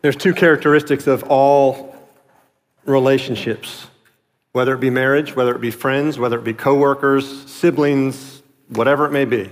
There's 0.00 0.16
two 0.16 0.32
characteristics 0.32 1.06
of 1.06 1.24
all 1.24 1.96
relationships, 2.84 3.86
whether 4.52 4.74
it 4.74 4.80
be 4.80 4.90
marriage, 4.90 5.34
whether 5.34 5.54
it 5.54 5.60
be 5.60 5.70
friends, 5.70 6.18
whether 6.18 6.38
it 6.38 6.44
be 6.44 6.54
coworkers, 6.54 7.50
siblings, 7.50 8.42
whatever 8.68 9.06
it 9.06 9.10
may 9.10 9.24
be. 9.24 9.50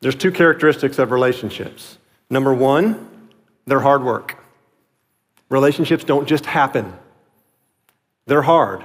There's 0.00 0.14
two 0.14 0.30
characteristics 0.30 0.98
of 0.98 1.10
relationships. 1.10 1.98
Number 2.30 2.54
one, 2.54 3.28
they're 3.66 3.80
hard 3.80 4.02
work. 4.02 4.36
Relationships 5.48 6.04
don't 6.04 6.28
just 6.28 6.46
happen, 6.46 6.92
they're 8.26 8.42
hard. 8.42 8.84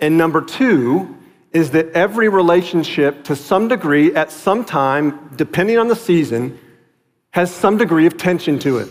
And 0.00 0.16
number 0.16 0.40
two 0.40 1.16
is 1.52 1.72
that 1.72 1.90
every 1.92 2.28
relationship, 2.28 3.24
to 3.24 3.36
some 3.36 3.68
degree, 3.68 4.14
at 4.14 4.32
some 4.32 4.64
time, 4.64 5.30
depending 5.36 5.78
on 5.78 5.88
the 5.88 5.96
season, 5.96 6.58
has 7.32 7.52
some 7.54 7.76
degree 7.76 8.06
of 8.06 8.16
tension 8.16 8.58
to 8.60 8.78
it, 8.78 8.88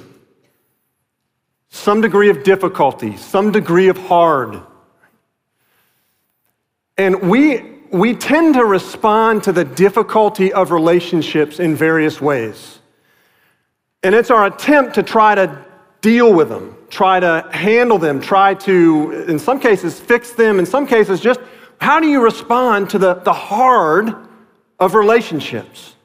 some 1.69 2.01
degree 2.01 2.29
of 2.29 2.43
difficulty, 2.43 3.15
some 3.17 3.51
degree 3.51 3.87
of 3.87 3.97
hard. 3.97 4.61
And 6.97 7.29
we, 7.29 7.61
we 7.91 8.13
tend 8.13 8.55
to 8.55 8.65
respond 8.65 9.43
to 9.43 9.51
the 9.51 9.63
difficulty 9.63 10.51
of 10.51 10.71
relationships 10.71 11.59
in 11.59 11.75
various 11.75 12.19
ways. 12.19 12.79
And 14.03 14.15
it's 14.15 14.31
our 14.31 14.45
attempt 14.45 14.95
to 14.95 15.03
try 15.03 15.35
to 15.35 15.65
deal 16.01 16.33
with 16.33 16.49
them, 16.49 16.75
try 16.89 17.19
to 17.19 17.47
handle 17.51 17.97
them, 17.97 18.19
try 18.21 18.53
to, 18.55 19.25
in 19.27 19.37
some 19.37 19.59
cases, 19.59 19.99
fix 19.99 20.31
them, 20.31 20.59
in 20.59 20.65
some 20.65 20.87
cases, 20.87 21.19
just 21.19 21.39
how 21.79 21.99
do 21.99 22.07
you 22.07 22.21
respond 22.21 22.89
to 22.91 22.97
the, 22.97 23.15
the 23.15 23.33
hard 23.33 24.15
of 24.79 24.95
relationships? 24.95 25.95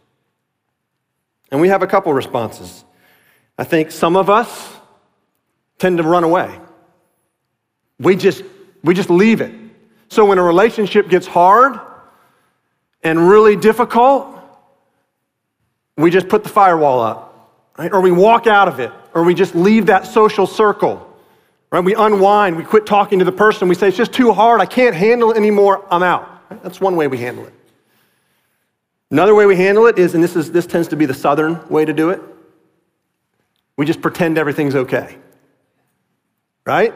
And 1.50 1.60
we 1.60 1.68
have 1.68 1.82
a 1.82 1.86
couple 1.86 2.12
responses. 2.12 2.84
I 3.56 3.64
think 3.64 3.90
some 3.90 4.16
of 4.16 4.28
us 4.28 4.73
tend 5.78 5.98
to 5.98 6.02
run 6.02 6.24
away. 6.24 6.58
We 7.98 8.16
just, 8.16 8.42
we 8.82 8.94
just 8.94 9.10
leave 9.10 9.40
it. 9.40 9.52
So 10.08 10.24
when 10.24 10.38
a 10.38 10.42
relationship 10.42 11.08
gets 11.08 11.26
hard 11.26 11.78
and 13.02 13.28
really 13.28 13.56
difficult, 13.56 14.38
we 15.96 16.10
just 16.10 16.28
put 16.28 16.42
the 16.42 16.48
firewall 16.48 17.00
up, 17.00 17.50
right? 17.78 17.92
Or 17.92 18.00
we 18.00 18.10
walk 18.10 18.46
out 18.46 18.68
of 18.68 18.80
it, 18.80 18.92
or 19.14 19.22
we 19.24 19.34
just 19.34 19.54
leave 19.54 19.86
that 19.86 20.06
social 20.06 20.46
circle. 20.46 21.10
Right? 21.70 21.84
We 21.84 21.94
unwind, 21.94 22.56
we 22.56 22.62
quit 22.62 22.86
talking 22.86 23.18
to 23.18 23.24
the 23.24 23.32
person, 23.32 23.68
we 23.68 23.74
say, 23.74 23.88
it's 23.88 23.96
just 23.96 24.12
too 24.12 24.32
hard, 24.32 24.60
I 24.60 24.66
can't 24.66 24.94
handle 24.94 25.32
it 25.32 25.36
anymore, 25.36 25.84
I'm 25.90 26.04
out. 26.04 26.48
That's 26.62 26.80
one 26.80 26.94
way 26.94 27.08
we 27.08 27.18
handle 27.18 27.46
it. 27.46 27.54
Another 29.10 29.34
way 29.34 29.46
we 29.46 29.56
handle 29.56 29.86
it 29.86 29.98
is, 29.98 30.14
and 30.14 30.22
this, 30.22 30.36
is, 30.36 30.52
this 30.52 30.66
tends 30.66 30.88
to 30.88 30.96
be 30.96 31.06
the 31.06 31.14
southern 31.14 31.68
way 31.68 31.84
to 31.84 31.92
do 31.92 32.10
it, 32.10 32.20
we 33.76 33.86
just 33.86 34.00
pretend 34.00 34.38
everything's 34.38 34.76
okay. 34.76 35.16
Right? 36.66 36.94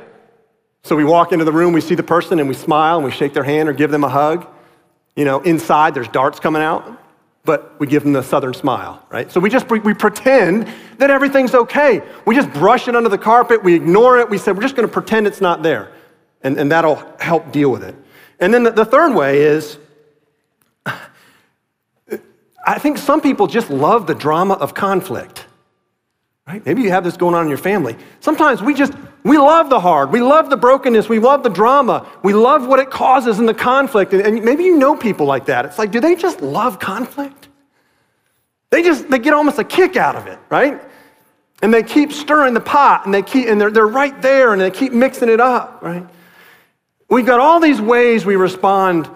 So 0.83 0.97
we 0.97 1.05
walk 1.05 1.33
into 1.33 1.45
the 1.45 1.53
room, 1.53 1.73
we 1.73 1.81
see 1.81 1.95
the 1.95 2.03
person, 2.03 2.39
and 2.39 2.49
we 2.49 2.55
smile 2.55 2.97
and 2.97 3.05
we 3.05 3.11
shake 3.11 3.35
their 3.35 3.45
hand 3.45 3.69
or 3.69 3.73
give 3.73 3.91
them 3.91 4.05
a 4.05 4.09
hug. 4.09 4.47
You 5.17 5.25
know, 5.25 5.41
inside 5.41 5.95
there's 5.95 6.09
darts 6.09 6.41
coming 6.41 6.63
out 6.63 6.99
but 7.49 7.81
we 7.81 7.87
give 7.87 8.03
them 8.03 8.13
the 8.13 8.23
southern 8.23 8.53
smile, 8.53 9.03
right? 9.09 9.33
So 9.33 9.41
we 9.41 9.49
just 9.49 9.71
we 9.71 9.95
pretend 9.95 10.69
that 10.99 11.11
everything's 11.11 11.55
okay. 11.55 12.03
We 12.27 12.35
just 12.35 12.53
brush 12.53 12.89
it 12.89 12.95
under 12.95 13.09
the 13.09 13.17
carpet, 13.17 13.65
we 13.65 13.75
ignore 13.75 14.19
it, 14.19 14.29
we 14.29 14.37
say 14.37 14.53
we're 14.53 14.61
just 14.61 14.77
to 14.77 14.87
pretend 14.87 15.27
it's 15.27 15.41
not 15.41 15.63
there, 15.63 15.91
and, 16.43 16.59
and 16.59 16.71
that'll 16.71 17.03
help 17.19 17.51
deal 17.51 17.71
with 17.71 17.83
it. 17.83 17.97
And 18.39 18.53
then 18.53 18.65
the, 18.65 18.71
the 18.71 18.85
third 18.85 19.15
way 19.15 19.41
is 19.41 19.79
I 20.85 22.79
think 22.79 22.99
some 22.99 23.23
people 23.23 23.47
just 23.47 23.71
love 23.71 24.07
the 24.07 24.15
drama 24.15 24.53
of 24.53 24.75
conflict. 24.75 25.47
Right? 26.49 26.65
Maybe 26.65 26.81
you 26.81 26.89
have 26.89 27.05
this 27.05 27.19
going 27.19 27.35
on 27.35 27.43
in 27.43 27.51
your 27.51 27.59
family. 27.59 27.95
Sometimes 28.21 28.63
we 28.63 28.73
just 28.73 28.95
we 29.23 29.37
love 29.37 29.69
the 29.69 29.79
hard, 29.79 30.11
we 30.11 30.23
love 30.23 30.49
the 30.49 30.57
brokenness, 30.57 31.07
we 31.07 31.19
love 31.19 31.43
the 31.43 31.51
drama, 31.51 32.09
we 32.23 32.33
love 32.33 32.67
what 32.67 32.79
it 32.79 32.89
causes 32.89 33.39
in 33.39 33.45
the 33.45 33.53
conflict. 33.53 34.15
And, 34.15 34.43
maybe 34.43 34.65
you 34.65 34.79
know 34.79 34.97
people 34.97 35.27
like 35.27 35.45
that. 35.45 35.67
It's 35.67 35.77
like, 35.77 35.91
do 35.91 36.01
they 36.01 36.15
just 36.15 36.41
love 36.41 36.79
conflict? 36.79 37.49
They 38.71 38.83
just 38.83 39.11
they 39.11 39.19
get 39.19 39.35
almost 39.35 39.59
a 39.59 39.65
kick 39.65 39.99
out 39.99 40.17
of 40.17 40.27
it, 40.27 40.39
right? 40.49 40.81
And 41.61 41.75
they 41.75 41.83
keep 41.83 42.13
stirring 42.13 42.55
the 42.55 42.61
pot 42.61 43.05
and 43.05 43.13
they 43.13 43.21
keep 43.21 43.47
and 43.47 43.61
they're, 43.61 43.71
they're 43.71 43.87
right 43.87 44.21
there 44.23 44.55
and 44.55 44.63
they 44.63 44.71
keep 44.71 44.95
mixing 44.95 45.29
it 45.29 45.41
up, 45.41 45.83
right? 45.83 46.07
We've 47.11 47.27
got 47.27 47.41
all 47.41 47.61
these 47.61 47.81
ways 47.81 48.25
we 48.25 48.37
respond 48.37 49.11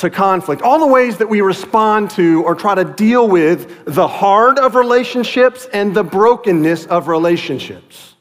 to 0.00 0.10
conflict, 0.10 0.62
all 0.62 0.78
the 0.78 0.86
ways 0.86 1.18
that 1.18 1.28
we 1.28 1.40
respond 1.40 2.10
to 2.10 2.42
or 2.44 2.54
try 2.54 2.74
to 2.74 2.84
deal 2.84 3.28
with 3.28 3.84
the 3.84 4.08
hard 4.08 4.58
of 4.58 4.74
relationships 4.74 5.68
and 5.72 5.94
the 5.94 6.02
brokenness 6.02 6.86
of 6.86 7.08
relationships. 7.08 8.14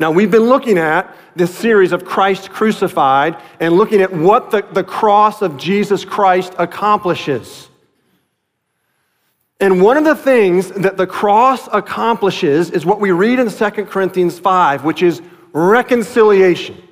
Now, 0.00 0.10
we've 0.10 0.30
been 0.30 0.48
looking 0.48 0.78
at 0.78 1.14
this 1.36 1.54
series 1.54 1.92
of 1.92 2.04
Christ 2.04 2.50
crucified 2.50 3.40
and 3.60 3.74
looking 3.74 4.00
at 4.00 4.12
what 4.12 4.50
the, 4.50 4.62
the 4.72 4.82
cross 4.82 5.42
of 5.42 5.56
Jesus 5.56 6.04
Christ 6.04 6.54
accomplishes. 6.58 7.68
And 9.60 9.80
one 9.80 9.96
of 9.96 10.04
the 10.04 10.16
things 10.16 10.70
that 10.72 10.96
the 10.96 11.06
cross 11.06 11.68
accomplishes 11.72 12.70
is 12.70 12.84
what 12.84 13.00
we 13.00 13.12
read 13.12 13.38
in 13.38 13.48
2 13.48 13.70
Corinthians 13.84 14.38
5, 14.38 14.84
which 14.84 15.02
is 15.02 15.22
reconciliation. 15.52 16.82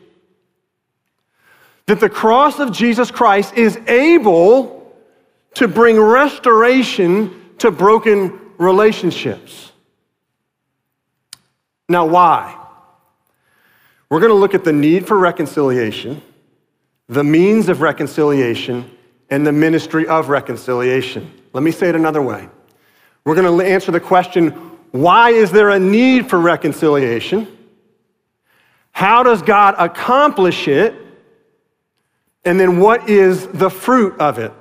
That 1.91 1.99
the 1.99 2.09
cross 2.09 2.61
of 2.61 2.71
Jesus 2.71 3.11
Christ 3.11 3.55
is 3.55 3.77
able 3.89 4.95
to 5.55 5.67
bring 5.67 5.99
restoration 5.99 7.51
to 7.59 7.73
broken 7.73 8.39
relationships. 8.59 9.73
Now, 11.89 12.06
why? 12.06 12.56
We're 14.09 14.21
going 14.21 14.31
to 14.31 14.39
look 14.39 14.55
at 14.55 14.62
the 14.62 14.73
need 14.73 15.09
for 15.09 15.19
reconciliation, 15.19 16.23
the 17.09 17.25
means 17.25 17.69
of 17.69 17.81
reconciliation, 17.81 18.89
and 19.28 19.45
the 19.45 19.51
ministry 19.51 20.07
of 20.07 20.28
reconciliation. 20.28 21.28
Let 21.53 21.65
me 21.65 21.72
say 21.72 21.89
it 21.89 21.97
another 21.97 22.22
way. 22.22 22.49
We're 23.25 23.34
going 23.34 23.59
to 23.59 23.67
answer 23.67 23.91
the 23.91 23.99
question 23.99 24.51
why 24.93 25.31
is 25.31 25.51
there 25.51 25.71
a 25.71 25.81
need 25.81 26.31
for 26.31 26.39
reconciliation? 26.39 27.49
How 28.93 29.25
does 29.25 29.43
God 29.43 29.75
accomplish 29.77 30.69
it? 30.69 30.95
And 32.45 32.59
then 32.59 32.78
what 32.78 33.09
is 33.09 33.47
the 33.49 33.71
fruit 33.71 34.19
of 34.19 34.39
it? 34.39 34.53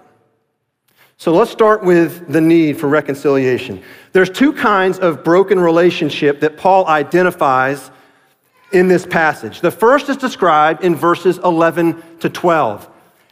So 1.18 1.34
let's 1.34 1.52
start 1.52 1.84
with 1.84 2.32
the 2.32 2.40
need 2.40 2.80
for 2.80 2.88
reconciliation. 2.88 3.84
There's 4.14 4.30
two 4.30 4.54
kinds 4.54 5.00
of 5.00 5.24
broken 5.24 5.60
relationship 5.60 6.40
that 6.40 6.58
Paul 6.58 6.88
identifies 6.88 7.92
in 8.72 8.88
this 8.88 9.06
passage. 9.06 9.62
The 9.62 9.72
first 9.72 10.10
is 10.10 10.18
described 10.18 10.84
in 10.84 10.96
verses 10.96 11.38
11 11.40 12.02
to 12.20 12.30
12. 12.30 12.90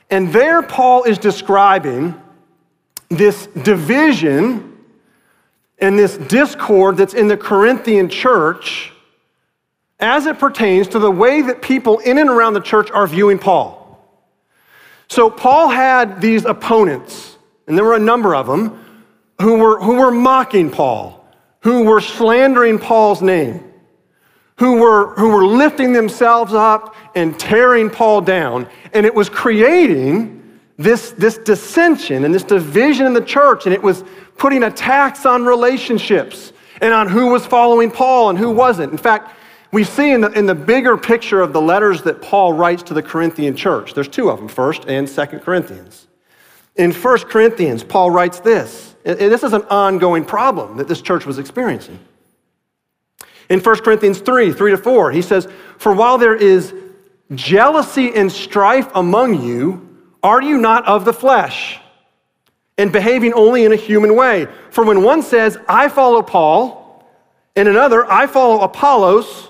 And 0.10 0.32
there, 0.34 0.62
Paul 0.64 1.04
is 1.04 1.18
describing 1.18 2.20
this 3.10 3.48
division 3.48 4.78
and 5.80 5.98
this 5.98 6.18
discord 6.18 6.98
that's 6.98 7.14
in 7.14 7.28
the 7.28 7.38
Corinthian 7.38 8.10
church 8.10 8.92
as 10.00 10.26
it 10.26 10.40
pertains 10.40 10.88
to 10.90 11.00
the 11.00 11.12
way 11.12 11.42
that 11.42 11.62
people 11.62 12.00
in 12.00 12.18
and 12.18 12.30
around 12.30 12.54
the 12.54 12.62
church 12.62 12.92
are 12.92 13.08
viewing 13.08 13.40
Paul. 13.40 13.77
So, 15.10 15.30
Paul 15.30 15.70
had 15.70 16.22
these 16.22 16.46
opponents, 16.46 17.38
and 17.68 17.78
there 17.78 17.86
were 17.86 17.96
a 17.96 18.00
number 18.00 18.36
of 18.36 18.48
them, 18.48 18.84
who 19.42 19.58
were, 19.58 19.80
who 19.80 19.96
were 19.96 20.12
mocking 20.12 20.70
Paul, 20.70 21.26
who 21.62 21.84
were 21.84 22.02
slandering 22.02 22.80
Paul's 22.80 23.22
name, 23.22 23.64
who 24.58 24.80
were, 24.80 25.14
who 25.16 25.30
were 25.30 25.46
lifting 25.46 25.94
themselves 25.94 26.54
up 26.54 26.96
and 27.16 27.40
tearing 27.40 27.90
Paul 27.90 28.22
down. 28.22 28.68
And 28.94 29.06
it 29.06 29.14
was 29.14 29.30
creating 29.30 30.60
this, 30.78 31.12
this 31.12 31.38
dissension 31.38 32.26
and 32.26 32.34
this 32.34 32.44
division 32.44 33.06
in 33.06 33.14
the 33.14 33.22
church, 33.22 33.66
and 33.66 33.74
it 33.74 33.82
was 33.82 34.04
putting 34.38 34.64
attacks 34.64 35.26
on 35.26 35.46
relationships 35.46 36.54
and 36.82 36.94
on 36.94 37.08
who 37.08 37.28
was 37.28 37.46
following 37.46 37.92
Paul 37.92 38.30
and 38.30 38.38
who 38.38 38.52
wasn't. 38.52 38.92
In 38.92 38.98
fact, 38.98 39.37
we 39.72 39.84
see 39.84 40.12
in 40.12 40.22
the, 40.22 40.32
in 40.32 40.46
the 40.46 40.56
bigger 40.56 40.98
picture 40.98 41.42
of 41.42 41.54
the 41.54 41.62
letters 41.62 42.04
that 42.04 42.22
Paul 42.22 42.54
writes 42.54 42.84
to 42.84 42.94
the 42.94 43.02
Corinthian 43.02 43.56
church, 43.56 43.94
there's 43.94 44.08
two 44.08 44.30
of 44.30 44.40
them, 44.40 44.48
1st 44.48 44.86
and 44.88 45.08
2nd 45.08 45.42
Corinthians. 45.44 46.08
In 46.76 46.92
1 46.92 47.18
Corinthians, 47.20 47.84
Paul 47.84 48.12
writes 48.12 48.40
this. 48.40 48.96
This 49.04 49.44
is 49.44 49.54
an 49.54 49.64
ongoing 49.64 50.26
problem 50.26 50.78
that 50.78 50.88
this 50.88 51.02
church 51.02 51.26
was 51.26 51.40
experiencing. 51.40 52.00
In 53.50 53.60
1 53.62 53.80
Corinthians 53.80 54.20
3, 54.20 54.54
3 54.54 54.72
to 54.72 54.78
4, 54.78 55.12
he 55.12 55.22
says, 55.22 55.48
For 55.78 55.94
while 55.94 56.18
there 56.18 56.36
is 56.36 56.74
jealousy 57.34 58.14
and 58.14 58.32
strife 58.32 58.90
among 58.94 59.44
you, 59.44 59.98
are 60.22 60.42
you 60.42 60.58
not 60.58 60.86
of 60.86 61.06
the 61.06 61.14
flesh? 61.14 61.80
and 62.78 62.92
behaving 62.92 63.34
only 63.34 63.66
in 63.66 63.74
a 63.74 63.76
human 63.76 64.16
way. 64.16 64.48
For 64.70 64.86
when 64.86 65.02
one 65.04 65.24
says, 65.24 65.58
I 65.68 65.90
follow 65.90 66.22
Paul, 66.22 67.04
and 67.56 67.68
another, 67.68 68.10
I 68.10 68.28
follow 68.28 68.62
Apollos, 68.62 69.50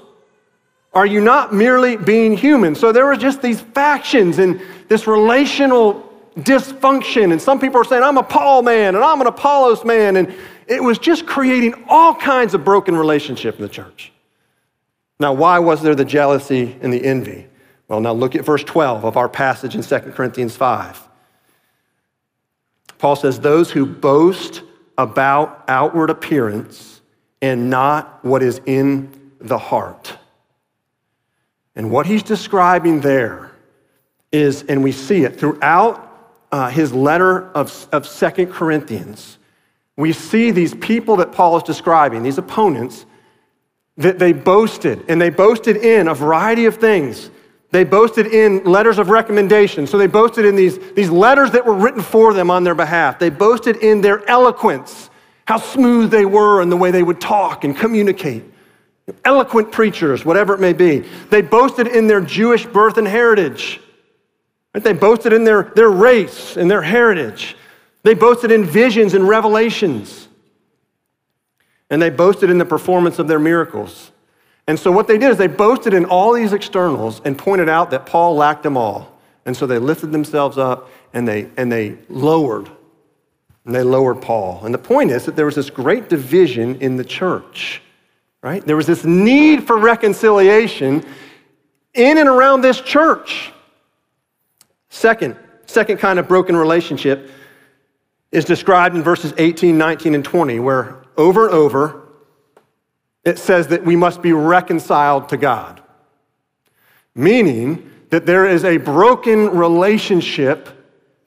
are 0.93 1.05
you 1.05 1.21
not 1.21 1.53
merely 1.53 1.97
being 1.97 2.35
human? 2.35 2.75
So 2.75 2.91
there 2.91 3.05
were 3.05 3.15
just 3.15 3.41
these 3.41 3.61
factions 3.61 4.39
and 4.39 4.61
this 4.87 5.07
relational 5.07 6.11
dysfunction. 6.37 7.31
And 7.31 7.41
some 7.41 7.59
people 7.59 7.81
are 7.81 7.83
saying, 7.83 8.03
I'm 8.03 8.17
a 8.17 8.23
Paul 8.23 8.61
man 8.61 8.95
and 8.95 9.03
I'm 9.03 9.21
an 9.21 9.27
Apollos 9.27 9.83
man. 9.83 10.15
And, 10.17 10.35
It 10.67 10.83
was 10.83 10.97
just 10.97 11.25
creating 11.25 11.85
all 11.87 12.13
kinds 12.13 12.53
of 12.53 12.65
broken 12.65 12.95
relationship 12.95 13.55
in 13.55 13.61
the 13.61 13.69
church. 13.69 14.11
Now, 15.19 15.33
why 15.33 15.59
was 15.59 15.81
there 15.81 15.95
the 15.95 16.05
jealousy 16.05 16.77
and 16.81 16.93
the 16.93 17.03
envy? 17.03 17.47
Well, 17.87 18.01
now 18.01 18.11
look 18.11 18.35
at 18.35 18.43
verse 18.43 18.63
12 18.63 19.05
of 19.05 19.17
our 19.17 19.29
passage 19.29 19.75
in 19.75 19.81
2 19.81 20.11
Corinthians 20.11 20.55
5. 20.55 21.07
Paul 22.97 23.15
says, 23.15 23.39
Those 23.39 23.71
who 23.71 23.85
boast 23.85 24.61
about 24.97 25.63
outward 25.67 26.09
appearance 26.09 27.01
and 27.41 27.69
not 27.69 28.23
what 28.25 28.43
is 28.43 28.59
in 28.65 29.31
the 29.39 29.57
heart. 29.57 30.17
And 31.77 31.91
what 31.91 32.07
he's 32.07 32.23
describing 32.23 33.01
there 33.01 33.51
is, 34.31 34.63
and 34.63 34.83
we 34.83 34.91
see 34.91 35.23
it 35.25 35.39
throughout 35.39 36.03
uh, 36.51 36.69
his 36.69 36.91
letter 36.91 37.51
of, 37.51 37.87
of 37.91 38.07
Second 38.07 38.47
Corinthians, 38.47 39.37
we 39.95 40.11
see 40.11 40.49
these 40.49 40.73
people 40.73 41.17
that 41.17 41.31
Paul 41.31 41.55
is 41.55 41.61
describing, 41.61 42.23
these 42.23 42.39
opponents, 42.39 43.05
that 43.95 44.17
they 44.17 44.33
boasted, 44.33 45.05
and 45.07 45.21
they 45.21 45.29
boasted 45.29 45.77
in 45.77 46.07
a 46.07 46.15
variety 46.15 46.65
of 46.65 46.77
things. 46.77 47.29
They 47.69 47.83
boasted 47.83 48.25
in 48.25 48.63
letters 48.63 48.97
of 48.97 49.09
recommendation. 49.09 49.85
So 49.85 49.99
they 49.99 50.07
boasted 50.07 50.45
in 50.45 50.55
these, 50.55 50.79
these 50.93 51.11
letters 51.11 51.51
that 51.51 51.63
were 51.63 51.75
written 51.75 52.01
for 52.01 52.33
them 52.33 52.49
on 52.49 52.63
their 52.63 52.75
behalf. 52.75 53.19
They 53.19 53.29
boasted 53.29 53.77
in 53.77 54.01
their 54.01 54.27
eloquence, 54.27 55.11
how 55.45 55.57
smooth 55.57 56.09
they 56.09 56.25
were 56.25 56.59
and 56.59 56.71
the 56.71 56.77
way 56.77 56.89
they 56.89 57.03
would 57.03 57.21
talk 57.21 57.63
and 57.63 57.77
communicate. 57.77 58.45
Eloquent 59.23 59.71
preachers, 59.71 60.25
whatever 60.25 60.53
it 60.53 60.59
may 60.59 60.73
be. 60.73 60.99
They 61.29 61.41
boasted 61.41 61.87
in 61.87 62.07
their 62.07 62.21
Jewish 62.21 62.65
birth 62.65 62.97
and 62.97 63.07
heritage. 63.07 63.79
They 64.73 64.93
boasted 64.93 65.33
in 65.33 65.43
their, 65.43 65.71
their 65.75 65.89
race 65.89 66.57
and 66.57 66.69
their 66.69 66.81
heritage. 66.81 67.55
They 68.03 68.13
boasted 68.13 68.51
in 68.51 68.63
visions 68.63 69.13
and 69.13 69.27
revelations. 69.27 70.27
And 71.89 72.01
they 72.01 72.09
boasted 72.09 72.49
in 72.49 72.57
the 72.57 72.65
performance 72.65 73.17
of 73.17 73.27
their 73.27 73.39
miracles. 73.39 74.11
And 74.67 74.77
so 74.77 74.91
what 74.91 75.07
they 75.07 75.17
did 75.17 75.31
is 75.31 75.37
they 75.37 75.47
boasted 75.47 75.93
in 75.93 76.05
all 76.05 76.33
these 76.33 76.51
externals 76.51 77.21
and 77.23 77.37
pointed 77.37 77.69
out 77.69 77.91
that 77.91 78.05
Paul 78.05 78.35
lacked 78.35 78.63
them 78.63 78.75
all. 78.75 79.17
And 79.45 79.55
so 79.55 79.65
they 79.65 79.79
lifted 79.79 80.11
themselves 80.11 80.57
up 80.57 80.89
and 81.13 81.25
they, 81.25 81.49
and 81.55 81.71
they 81.71 81.97
lowered. 82.09 82.69
And 83.65 83.73
they 83.73 83.83
lowered 83.83 84.21
Paul. 84.21 84.61
And 84.65 84.73
the 84.73 84.79
point 84.79 85.11
is 85.11 85.25
that 85.25 85.37
there 85.37 85.45
was 85.45 85.55
this 85.55 85.69
great 85.69 86.09
division 86.09 86.75
in 86.81 86.97
the 86.97 87.05
church, 87.05 87.81
right? 88.41 88.65
There 88.65 88.75
was 88.75 88.87
this 88.87 89.03
need 89.03 89.65
for 89.65 89.77
reconciliation 89.77 91.05
in 91.93 92.17
and 92.17 92.29
around 92.29 92.61
this 92.61 92.79
church. 92.79 93.51
Second, 94.89 95.35
second 95.65 95.97
kind 95.97 96.19
of 96.19 96.27
broken 96.27 96.55
relationship 96.55 97.29
is 98.31 98.45
described 98.45 98.95
in 98.95 99.03
verses 99.03 99.33
18, 99.37 99.77
19, 99.77 100.15
and 100.15 100.23
20, 100.23 100.59
where 100.59 101.03
over 101.17 101.45
and 101.45 101.55
over 101.55 102.03
it 103.23 103.37
says 103.37 103.67
that 103.67 103.83
we 103.83 103.95
must 103.95 104.21
be 104.21 104.31
reconciled 104.31 105.29
to 105.29 105.37
God, 105.37 105.81
meaning 107.13 107.91
that 108.09 108.25
there 108.25 108.45
is 108.45 108.63
a 108.63 108.77
broken 108.77 109.49
relationship 109.49 110.69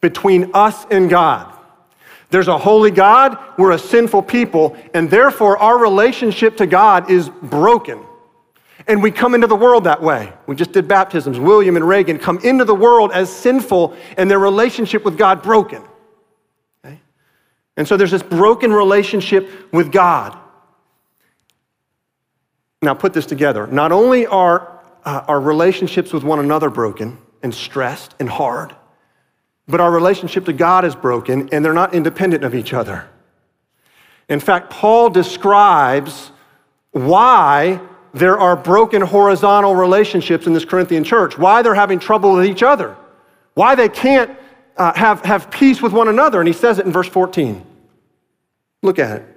between 0.01 0.51
us 0.55 0.87
and 0.91 1.11
God. 1.11 1.50
There's 2.31 2.49
a 2.49 2.57
holy 2.57 2.91
God, 2.93 3.39
we're 3.59 3.73
a 3.73 3.79
sinful 3.79 4.23
people, 4.23 4.77
and 4.95 5.11
therefore 5.11 5.59
our 5.59 5.79
relationship 5.79 6.57
to 6.59 6.67
God 6.67 7.11
is 7.11 7.29
broken. 7.29 8.05
And 8.87 9.03
we 9.03 9.11
come 9.11 9.35
into 9.35 9.47
the 9.47 9.57
world 9.57 9.85
that 9.85 10.03
way. 10.03 10.33
We 10.47 10.57
just 10.57 10.73
did 10.73 10.89
baptisms. 10.89 11.39
William 11.39 11.77
and 11.77 11.87
Reagan 11.87 12.19
come 12.19 12.39
into 12.39 12.65
the 12.65 12.75
world 12.75 13.11
as 13.13 13.31
sinful 13.31 13.97
and 14.17 14.31
their 14.31 14.39
relationship 14.39 15.05
with 15.05 15.19
God 15.19 15.43
broken. 15.43 15.83
Okay? 16.85 17.01
And 17.77 17.87
so 17.87 17.97
there's 17.97 18.11
this 18.11 18.23
broken 18.23 18.73
relationship 18.73 19.73
with 19.73 19.93
God. 19.93 20.37
Now, 22.83 22.95
put 22.95 23.13
this 23.13 23.27
together. 23.27 23.67
Not 23.67 23.93
only 23.93 24.27
are 24.27 24.81
uh, 25.05 25.25
our 25.29 25.41
relationships 25.41 26.13
with 26.13 26.25
one 26.25 26.39
another 26.39 26.71
broken 26.71 27.19
and 27.43 27.55
stressed 27.55 28.15
and 28.19 28.29
hard, 28.29 28.75
but 29.71 29.81
our 29.81 29.91
relationship 29.91 30.45
to 30.47 30.53
God 30.53 30.85
is 30.85 30.95
broken 30.95 31.49
and 31.53 31.65
they're 31.65 31.73
not 31.73 31.95
independent 31.95 32.45
of 32.45 32.55
each 32.55 32.73
other. 32.73 33.09
In 34.29 34.41
fact, 34.41 34.71
Paul 34.71 35.11
describes 35.11 36.31
why 36.93 37.81
there 38.13 38.39
are 38.39 38.57
broken 38.57 39.03
horizontal 39.03 39.75
relationships 39.75 40.47
in 40.47 40.53
this 40.53 40.65
Corinthian 40.65 41.05
church, 41.05 41.39
why 41.39 41.63
they're 41.63 41.75
having 41.75 41.99
trouble 41.99 42.35
with 42.35 42.47
each 42.47 42.63
other, 42.63 42.97
why 43.55 43.75
they 43.75 43.89
can't 43.89 44.37
uh, 44.77 44.93
have, 44.95 45.25
have 45.25 45.51
peace 45.51 45.81
with 45.81 45.93
one 45.93 46.09
another. 46.09 46.41
And 46.41 46.49
he 46.49 46.55
says 46.55 46.79
it 46.79 46.87
in 46.87 46.93
verse 46.93 47.09
14. 47.09 47.65
Look 48.83 48.99
at 48.99 49.19
it. 49.19 49.37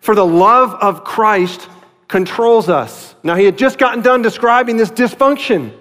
For 0.00 0.14
the 0.14 0.26
love 0.26 0.74
of 0.74 1.04
Christ 1.04 1.68
controls 2.08 2.68
us. 2.68 3.14
Now, 3.22 3.34
he 3.34 3.44
had 3.44 3.56
just 3.56 3.78
gotten 3.78 4.02
done 4.02 4.22
describing 4.22 4.76
this 4.76 4.90
dysfunction. 4.90 5.76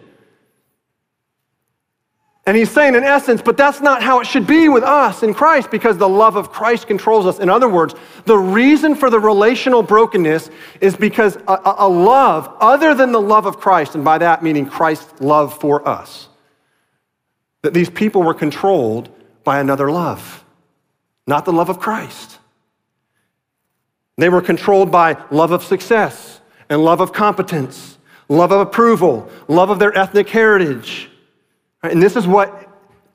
And 2.45 2.57
he's 2.57 2.69
saying, 2.69 2.95
in 2.95 3.04
essence, 3.04 3.42
but 3.42 3.56
that's 3.56 3.80
not 3.80 4.04
how 4.04 4.19
it 4.19 4.28
should 4.28 4.45
be 4.45 4.68
with 4.68 4.84
us 4.84 5.24
in 5.24 5.34
Christ 5.34 5.72
because 5.72 5.98
the 5.98 6.10
love 6.10 6.36
of 6.36 6.51
Christ 6.51 6.88
controls 6.88 7.25
us. 7.25 7.40
In 7.40 7.50
other 7.50 7.69
words, 7.69 7.95
the 8.25 8.38
reason 8.38 8.95
for 8.95 9.10
the 9.10 9.19
relational 9.19 9.81
brokenness 9.81 10.50
is 10.81 10.98
because 10.98 11.38
a, 11.48 11.75
a, 11.78 11.88
love 11.88 12.54
other 12.60 12.94
than 12.94 13.13
the 13.13 13.22
love 13.22 13.45
of 13.45 13.62
Christ, 13.62 13.95
and 13.95 14.04
by 14.04 14.18
that 14.18 14.44
meaning 14.44 14.66
Christ's 14.66 15.22
love 15.22 15.57
for 15.57 15.88
us, 15.88 16.28
that 17.62 17.74
these 17.74 17.90
people 17.90 18.24
were 18.24 18.34
controlled 18.34 19.10
by 19.46 19.62
another 19.62 19.89
love, 19.89 20.44
not 21.25 21.46
the 21.46 21.54
love 21.54 21.69
of 21.69 21.80
Christ. 21.80 22.39
They 24.18 24.28
were 24.28 24.42
controlled 24.42 24.92
by 24.92 25.18
love 25.31 25.51
of 25.51 25.63
success 25.63 26.42
and 26.68 26.84
love 26.84 27.00
of 27.00 27.13
competence, 27.13 27.98
love 28.28 28.51
of 28.51 28.60
approval, 28.60 29.30
love 29.48 29.69
of 29.69 29.80
their 29.80 29.98
ethnic 29.98 30.28
heritage. 30.28 31.10
And 31.84 32.02
this 32.02 32.16
is 32.16 32.26
what 32.26 32.70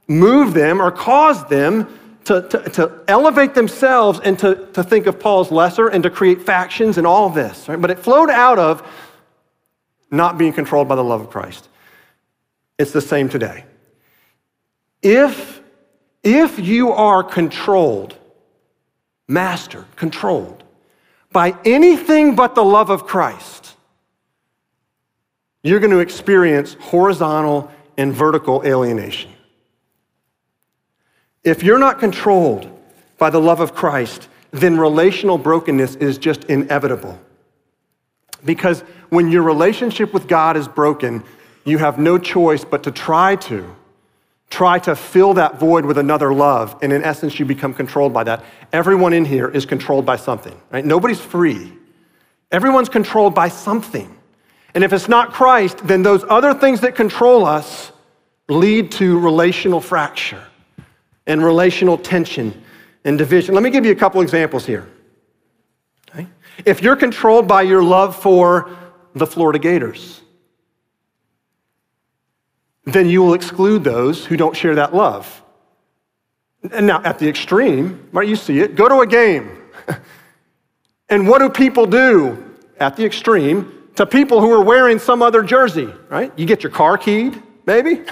moved 0.07 0.55
them 0.55 0.81
or 0.81 0.91
caused 0.91 1.49
them 1.49 1.99
to, 2.25 2.43
to, 2.49 2.71
to, 2.71 3.05
elevate 3.09 3.55
themselves 3.55 4.21
and 4.23 4.39
to, 4.39 4.67
to 4.75 4.83
think 4.85 5.07
of 5.07 5.19
Paul's 5.19 5.51
lesser 5.51 5.89
and 5.89 6.03
to 6.03 6.11
create 6.11 6.43
factions 6.43 6.99
and 6.99 7.07
all 7.07 7.31
this. 7.31 7.69
Right? 7.69 7.81
But 7.81 7.91
it 7.91 7.99
flowed 7.99 8.29
out 8.29 8.59
of 8.59 8.87
not 10.11 10.37
being 10.37 10.53
controlled 10.53 10.89
by 10.89 10.95
the 10.95 11.05
love 11.05 11.23
of 11.23 11.31
Christ. 11.31 11.69
It's 12.79 12.93
the 12.93 13.01
same 13.01 13.31
today. 13.31 13.65
If, 15.03 15.63
if 16.23 16.59
you 16.59 16.93
are 16.93 17.23
controlled, 17.23 18.17
mastered, 19.27 19.87
controlled 19.97 20.65
by 21.33 21.57
anything 21.65 22.35
but 22.35 22.55
the 22.55 22.65
love 22.65 22.91
of 22.91 23.07
Christ, 23.07 23.75
you're 25.63 25.81
going 25.81 25.93
to 25.93 25.99
experience 25.99 26.75
horizontal 26.75 27.71
and 27.99 28.15
vertical 28.15 28.63
alienation. 28.65 29.31
If 31.45 31.63
you're 31.63 31.79
not 31.79 31.99
controlled 31.99 32.71
by 33.19 33.29
the 33.29 33.41
love 33.41 33.61
of 33.61 33.75
Christ, 33.75 34.29
then 34.53 34.79
relational 34.79 35.37
brokenness 35.37 35.97
is 35.97 36.17
just 36.17 36.45
inevitable. 36.45 37.19
Because 38.45 38.81
when 39.11 39.31
your 39.31 39.43
relationship 39.43 40.15
with 40.15 40.29
God 40.29 40.57
is 40.57 40.69
broken, 40.69 41.25
you 41.65 41.79
have 41.79 41.99
no 41.99 42.19
choice 42.19 42.65
but 42.65 42.85
to 42.85 42.93
try 42.93 43.37
to 43.37 43.75
try 44.51 44.79
to 44.79 44.97
fill 44.97 45.35
that 45.35 45.59
void 45.61 45.85
with 45.85 45.99
another 45.99 46.33
love 46.33 46.79
and 46.81 46.91
in 46.91 47.05
essence 47.05 47.39
you 47.39 47.45
become 47.45 47.75
controlled 47.75 48.15
by 48.15 48.25
that 48.25 48.43
everyone 48.73 49.13
in 49.13 49.27
here 49.27 49.47
is 49.47 49.67
controlled 49.67 50.07
by 50.07 50.17
something 50.17 50.59
right 50.71 50.87
nobody's 50.87 51.21
free 51.21 51.71
everyone's 52.51 52.89
controlled 52.89 53.35
by 53.35 53.47
something 53.47 54.18
and 54.75 54.85
if 54.85 54.93
it's 54.93 55.09
not 55.09 55.33
Christ, 55.33 55.79
then 55.79 56.03
those 56.03 56.25
other 56.29 56.55
things 56.55 56.81
that 56.83 56.95
control 56.95 57.45
us 57.47 57.93
lead 58.49 58.93
to 58.93 59.19
relational 59.19 59.81
fracture 59.81 60.43
and 61.27 61.45
relational 61.45 61.99
tension 61.99 62.63
and 63.05 63.19
division. 63.19 63.55
Let 63.55 63.63
me 63.63 63.71
give 63.71 63.85
you 63.85 63.93
a 63.93 63.97
couple 63.97 64.21
examples 64.21 64.67
here. 64.67 64.89
Okay? 66.11 66.27
If 66.65 66.83
you're 66.83 66.97
controlled 66.97 67.47
by 67.47 67.63
your 67.63 67.83
love 67.83 68.17
for 68.17 68.77
the 69.15 69.27
Florida 69.27 69.59
Gators, 69.59 70.21
then 72.85 73.09
you 73.09 73.23
will 73.23 73.35
exclude 73.35 73.85
those 73.85 74.25
who 74.25 74.37
don't 74.37 74.57
share 74.57 74.75
that 74.77 74.95
love. 74.95 75.43
And 76.73 76.87
now, 76.87 77.03
at 77.05 77.19
the 77.19 77.29
extreme, 77.29 78.09
right, 78.13 78.27
you 78.27 78.37
see 78.37 78.61
it, 78.61 78.75
go 78.75 78.89
to 78.89 79.01
a 79.01 79.07
game. 79.07 79.57
and 81.09 81.29
what 81.29 81.39
do 81.39 81.51
people 81.51 81.87
do 81.87 82.57
at 82.81 82.97
the 82.97 83.05
extreme? 83.05 83.78
To 83.99 84.07
people 84.07 84.41
who 84.41 84.53
are 84.53 84.63
wearing 84.63 85.01
some 85.01 85.23
other 85.23 85.43
jersey, 85.43 85.93
right? 86.09 86.33
You 86.39 86.47
get 86.47 86.63
your 86.63 86.71
car 86.71 86.97
keyed, 86.97 87.43
maybe. 87.67 88.05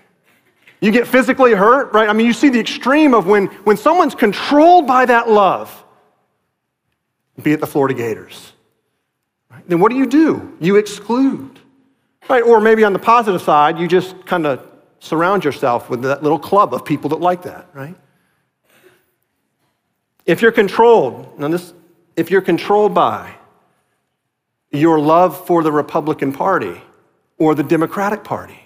you 0.80 0.90
get 0.90 1.06
physically 1.06 1.52
hurt, 1.52 1.92
right? 1.92 2.08
I 2.08 2.14
mean, 2.14 2.26
you 2.26 2.32
see 2.32 2.48
the 2.48 2.58
extreme 2.58 3.12
of 3.12 3.26
when, 3.26 3.48
when 3.64 3.76
someone's 3.76 4.14
controlled 4.14 4.86
by 4.86 5.04
that 5.04 5.28
love, 5.28 5.84
be 7.42 7.52
it 7.52 7.60
the 7.60 7.66
Florida 7.66 7.92
Gators. 7.92 8.54
Right? 9.50 9.62
Then 9.68 9.80
what 9.80 9.92
do 9.92 9.98
you 9.98 10.06
do? 10.06 10.56
You 10.60 10.76
exclude. 10.76 11.58
Right? 12.30 12.42
Or 12.42 12.58
maybe 12.58 12.82
on 12.82 12.94
the 12.94 12.98
positive 12.98 13.42
side, 13.42 13.78
you 13.78 13.86
just 13.86 14.24
kind 14.24 14.46
of 14.46 14.66
surround 14.98 15.44
yourself 15.44 15.90
with 15.90 16.00
that 16.04 16.22
little 16.22 16.38
club 16.38 16.72
of 16.72 16.86
people 16.86 17.10
that 17.10 17.20
like 17.20 17.42
that, 17.42 17.68
right? 17.74 17.94
If 20.24 20.40
you're 20.40 20.52
controlled, 20.52 21.38
now 21.38 21.48
this, 21.48 21.74
if 22.16 22.30
you're 22.30 22.40
controlled 22.40 22.94
by 22.94 23.34
your 24.70 25.00
love 25.00 25.46
for 25.46 25.62
the 25.62 25.72
Republican 25.72 26.32
Party 26.32 26.80
or 27.38 27.54
the 27.54 27.62
Democratic 27.62 28.24
Party, 28.24 28.60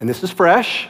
and 0.00 0.08
this 0.08 0.22
is 0.22 0.30
fresh, 0.30 0.88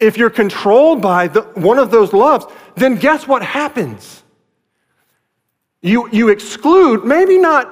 if 0.00 0.16
you're 0.18 0.30
controlled 0.30 1.00
by 1.00 1.28
the, 1.28 1.42
one 1.54 1.78
of 1.78 1.90
those 1.90 2.12
loves, 2.12 2.46
then 2.76 2.96
guess 2.96 3.26
what 3.26 3.42
happens? 3.42 4.22
You, 5.80 6.08
you 6.10 6.28
exclude, 6.28 7.04
maybe 7.04 7.38
not, 7.38 7.70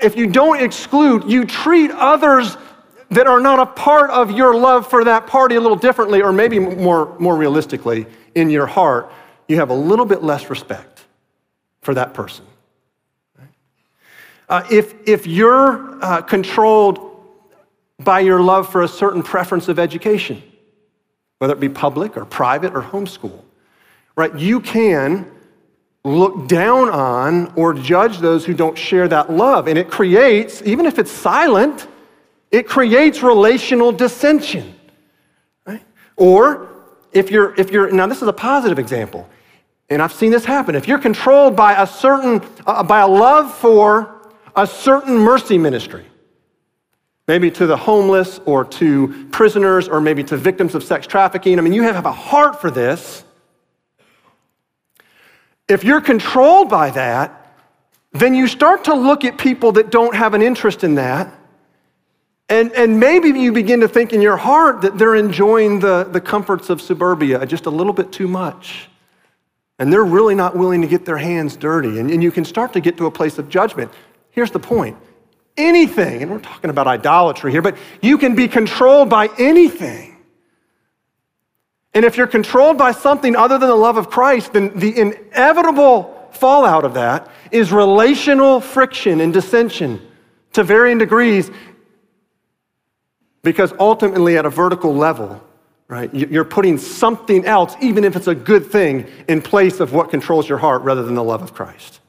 if 0.00 0.16
you 0.16 0.26
don't 0.26 0.62
exclude, 0.62 1.24
you 1.30 1.44
treat 1.44 1.90
others 1.90 2.56
that 3.10 3.26
are 3.26 3.40
not 3.40 3.58
a 3.58 3.66
part 3.66 4.10
of 4.10 4.30
your 4.30 4.54
love 4.54 4.88
for 4.88 5.04
that 5.04 5.26
party 5.26 5.56
a 5.56 5.60
little 5.60 5.76
differently, 5.76 6.22
or 6.22 6.32
maybe 6.32 6.58
more, 6.58 7.16
more 7.18 7.36
realistically, 7.36 8.06
in 8.34 8.50
your 8.50 8.66
heart, 8.66 9.12
you 9.46 9.56
have 9.56 9.70
a 9.70 9.74
little 9.74 10.06
bit 10.06 10.22
less 10.22 10.50
respect 10.50 11.04
for 11.82 11.94
that 11.94 12.14
person. 12.14 12.44
Uh, 14.48 14.64
if, 14.70 14.94
if 15.08 15.26
you're 15.26 16.02
uh, 16.04 16.20
controlled 16.22 17.10
by 17.98 18.20
your 18.20 18.40
love 18.40 18.70
for 18.70 18.82
a 18.82 18.88
certain 18.88 19.22
preference 19.22 19.68
of 19.68 19.78
education, 19.78 20.42
whether 21.38 21.54
it 21.54 21.60
be 21.60 21.68
public 21.68 22.16
or 22.16 22.24
private 22.24 22.74
or 22.74 22.82
homeschool, 22.82 23.42
right? 24.16 24.34
You 24.36 24.60
can 24.60 25.30
look 26.04 26.48
down 26.48 26.90
on 26.90 27.52
or 27.56 27.72
judge 27.72 28.18
those 28.18 28.44
who 28.44 28.52
don't 28.52 28.76
share 28.76 29.08
that 29.08 29.30
love. 29.30 29.68
And 29.68 29.78
it 29.78 29.90
creates, 29.90 30.62
even 30.62 30.84
if 30.84 30.98
it's 30.98 31.10
silent, 31.10 31.86
it 32.50 32.68
creates 32.68 33.22
relational 33.22 33.90
dissension. 33.90 34.74
Right? 35.66 35.82
Or 36.16 36.68
if 37.12 37.30
you're, 37.30 37.54
if 37.58 37.70
you're, 37.70 37.90
now 37.90 38.06
this 38.06 38.20
is 38.20 38.28
a 38.28 38.32
positive 38.32 38.78
example, 38.78 39.28
and 39.88 40.02
I've 40.02 40.12
seen 40.12 40.30
this 40.30 40.44
happen. 40.44 40.74
If 40.74 40.88
you're 40.88 40.98
controlled 40.98 41.56
by 41.56 41.80
a 41.82 41.86
certain, 41.86 42.42
uh, 42.66 42.82
by 42.82 43.00
a 43.00 43.08
love 43.08 43.54
for 43.54 44.13
a 44.56 44.66
certain 44.66 45.16
mercy 45.16 45.58
ministry, 45.58 46.04
maybe 47.26 47.50
to 47.52 47.66
the 47.66 47.76
homeless 47.76 48.40
or 48.44 48.64
to 48.64 49.28
prisoners 49.30 49.88
or 49.88 50.00
maybe 50.00 50.22
to 50.24 50.36
victims 50.36 50.74
of 50.74 50.84
sex 50.84 51.06
trafficking, 51.06 51.58
I 51.58 51.62
mean, 51.62 51.72
you 51.72 51.82
have 51.82 52.06
a 52.06 52.12
heart 52.12 52.60
for 52.60 52.70
this. 52.70 53.24
If 55.68 55.84
you're 55.84 56.00
controlled 56.00 56.68
by 56.68 56.90
that, 56.90 57.56
then 58.12 58.34
you 58.34 58.46
start 58.46 58.84
to 58.84 58.94
look 58.94 59.24
at 59.24 59.38
people 59.38 59.72
that 59.72 59.90
don't 59.90 60.14
have 60.14 60.34
an 60.34 60.42
interest 60.42 60.84
in 60.84 60.96
that 60.96 61.34
and, 62.48 62.72
and 62.72 63.00
maybe 63.00 63.28
you 63.28 63.52
begin 63.52 63.80
to 63.80 63.88
think 63.88 64.12
in 64.12 64.20
your 64.20 64.36
heart 64.36 64.82
that 64.82 64.98
they're 64.98 65.14
enjoying 65.14 65.80
the, 65.80 66.04
the 66.04 66.20
comforts 66.20 66.68
of 66.68 66.80
suburbia 66.80 67.44
just 67.46 67.66
a 67.66 67.70
little 67.70 67.92
bit 67.92 68.12
too 68.12 68.28
much. 68.28 68.90
And 69.78 69.92
they're 69.92 70.04
really 70.04 70.34
not 70.34 70.56
willing 70.56 70.82
to 70.82 70.86
get 70.86 71.04
their 71.04 71.16
hands 71.16 71.56
dirty. 71.56 71.98
And, 71.98 72.10
and 72.10 72.22
you 72.22 72.30
can 72.30 72.44
start 72.44 72.72
to 72.74 72.80
get 72.80 72.96
to 72.98 73.06
a 73.06 73.10
place 73.10 73.38
of 73.38 73.48
judgment. 73.48 73.90
Here's 74.34 74.50
the 74.50 74.58
point 74.58 74.96
anything, 75.56 76.20
and 76.20 76.32
we're 76.32 76.40
talking 76.40 76.68
about 76.68 76.88
idolatry 76.88 77.52
here, 77.52 77.62
but 77.62 77.76
you 78.02 78.18
can 78.18 78.34
be 78.34 78.48
controlled 78.48 79.08
by 79.08 79.28
anything. 79.38 80.16
And 81.94 82.04
if 82.04 82.16
you're 82.16 82.26
controlled 82.26 82.76
by 82.76 82.90
something 82.90 83.36
other 83.36 83.56
than 83.56 83.68
the 83.68 83.76
love 83.76 83.96
of 83.96 84.10
Christ, 84.10 84.52
then 84.52 84.76
the 84.76 84.98
inevitable 84.98 86.28
fallout 86.32 86.84
of 86.84 86.94
that 86.94 87.30
is 87.52 87.70
relational 87.70 88.60
friction 88.60 89.20
and 89.20 89.32
dissension 89.32 90.04
to 90.54 90.64
varying 90.64 90.98
degrees 90.98 91.52
because 93.44 93.72
ultimately, 93.78 94.36
at 94.36 94.46
a 94.46 94.50
vertical 94.50 94.92
level, 94.92 95.40
right, 95.86 96.12
you're 96.12 96.44
putting 96.44 96.78
something 96.78 97.44
else, 97.44 97.76
even 97.80 98.02
if 98.02 98.16
it's 98.16 98.26
a 98.26 98.34
good 98.34 98.66
thing, 98.66 99.06
in 99.28 99.40
place 99.40 99.78
of 99.78 99.92
what 99.92 100.10
controls 100.10 100.48
your 100.48 100.58
heart 100.58 100.82
rather 100.82 101.04
than 101.04 101.14
the 101.14 101.22
love 101.22 101.42
of 101.42 101.54
Christ. 101.54 102.00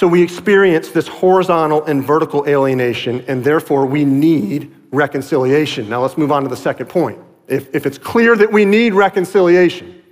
So 0.00 0.08
we 0.08 0.22
experience 0.22 0.88
this 0.88 1.06
horizontal 1.06 1.84
and 1.84 2.02
vertical 2.02 2.48
alienation, 2.48 3.22
and 3.28 3.44
therefore 3.44 3.84
we 3.84 4.06
need 4.06 4.74
reconciliation. 4.92 5.90
Now 5.90 6.00
let's 6.00 6.16
move 6.16 6.32
on 6.32 6.42
to 6.42 6.48
the 6.48 6.56
second 6.56 6.86
point. 6.86 7.18
If, 7.48 7.74
if 7.74 7.84
it's 7.84 7.98
clear 7.98 8.34
that 8.36 8.50
we 8.50 8.64
need 8.64 8.94
reconciliation, 8.94 10.02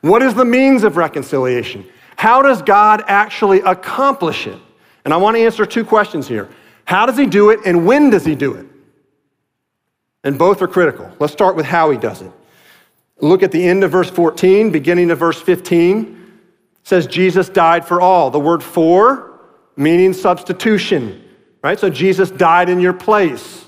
what 0.00 0.20
is 0.20 0.34
the 0.34 0.44
means 0.44 0.82
of 0.82 0.96
reconciliation? 0.96 1.86
How 2.16 2.42
does 2.42 2.60
God 2.60 3.04
actually 3.06 3.60
accomplish 3.60 4.48
it? 4.48 4.58
And 5.04 5.14
I 5.14 5.16
want 5.16 5.36
to 5.36 5.44
answer 5.44 5.64
two 5.64 5.84
questions 5.84 6.26
here. 6.26 6.48
How 6.86 7.06
does 7.06 7.16
he 7.16 7.26
do 7.26 7.50
it 7.50 7.60
and 7.64 7.86
when 7.86 8.10
does 8.10 8.24
he 8.24 8.34
do 8.34 8.54
it? 8.54 8.66
And 10.24 10.36
both 10.36 10.60
are 10.60 10.66
critical. 10.66 11.08
Let's 11.20 11.32
start 11.32 11.54
with 11.54 11.66
how 11.66 11.92
he 11.92 11.98
does 11.98 12.20
it. 12.20 12.32
Look 13.20 13.44
at 13.44 13.52
the 13.52 13.64
end 13.64 13.84
of 13.84 13.92
verse 13.92 14.10
14, 14.10 14.72
beginning 14.72 15.12
of 15.12 15.20
verse 15.20 15.40
15. 15.40 16.16
Says 16.86 17.08
Jesus 17.08 17.48
died 17.48 17.84
for 17.84 18.00
all. 18.00 18.30
The 18.30 18.38
word 18.38 18.62
for 18.62 19.40
meaning 19.74 20.12
substitution, 20.12 21.20
right? 21.60 21.80
So 21.80 21.90
Jesus 21.90 22.30
died 22.30 22.68
in 22.68 22.78
your 22.78 22.92
place. 22.92 23.64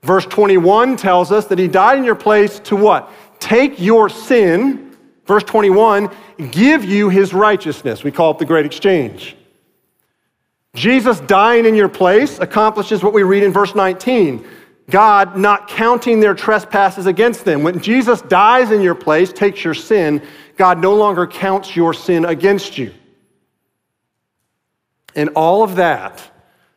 Verse 0.00 0.24
21 0.24 0.96
tells 0.96 1.30
us 1.30 1.44
that 1.48 1.58
he 1.58 1.68
died 1.68 1.98
in 1.98 2.04
your 2.04 2.14
place 2.14 2.60
to 2.60 2.74
what? 2.74 3.12
Take 3.38 3.78
your 3.78 4.08
sin, 4.08 4.96
verse 5.26 5.42
21, 5.44 6.08
give 6.50 6.82
you 6.82 7.10
his 7.10 7.34
righteousness. 7.34 8.04
We 8.04 8.10
call 8.10 8.30
it 8.30 8.38
the 8.38 8.46
great 8.46 8.64
exchange. 8.64 9.36
Jesus 10.74 11.20
dying 11.20 11.66
in 11.66 11.74
your 11.74 11.90
place 11.90 12.38
accomplishes 12.38 13.02
what 13.02 13.12
we 13.12 13.22
read 13.22 13.42
in 13.42 13.52
verse 13.52 13.74
19 13.74 14.46
God 14.90 15.36
not 15.36 15.68
counting 15.68 16.20
their 16.20 16.34
trespasses 16.34 17.06
against 17.06 17.44
them. 17.44 17.62
When 17.62 17.80
Jesus 17.80 18.20
dies 18.22 18.70
in 18.70 18.80
your 18.80 18.94
place, 18.94 19.32
takes 19.32 19.62
your 19.62 19.74
sin, 19.74 20.22
God 20.62 20.78
no 20.78 20.94
longer 20.94 21.26
counts 21.26 21.74
your 21.74 21.92
sin 21.92 22.24
against 22.24 22.78
you. 22.78 22.94
And 25.16 25.30
all 25.30 25.64
of 25.64 25.74
that 25.74 26.22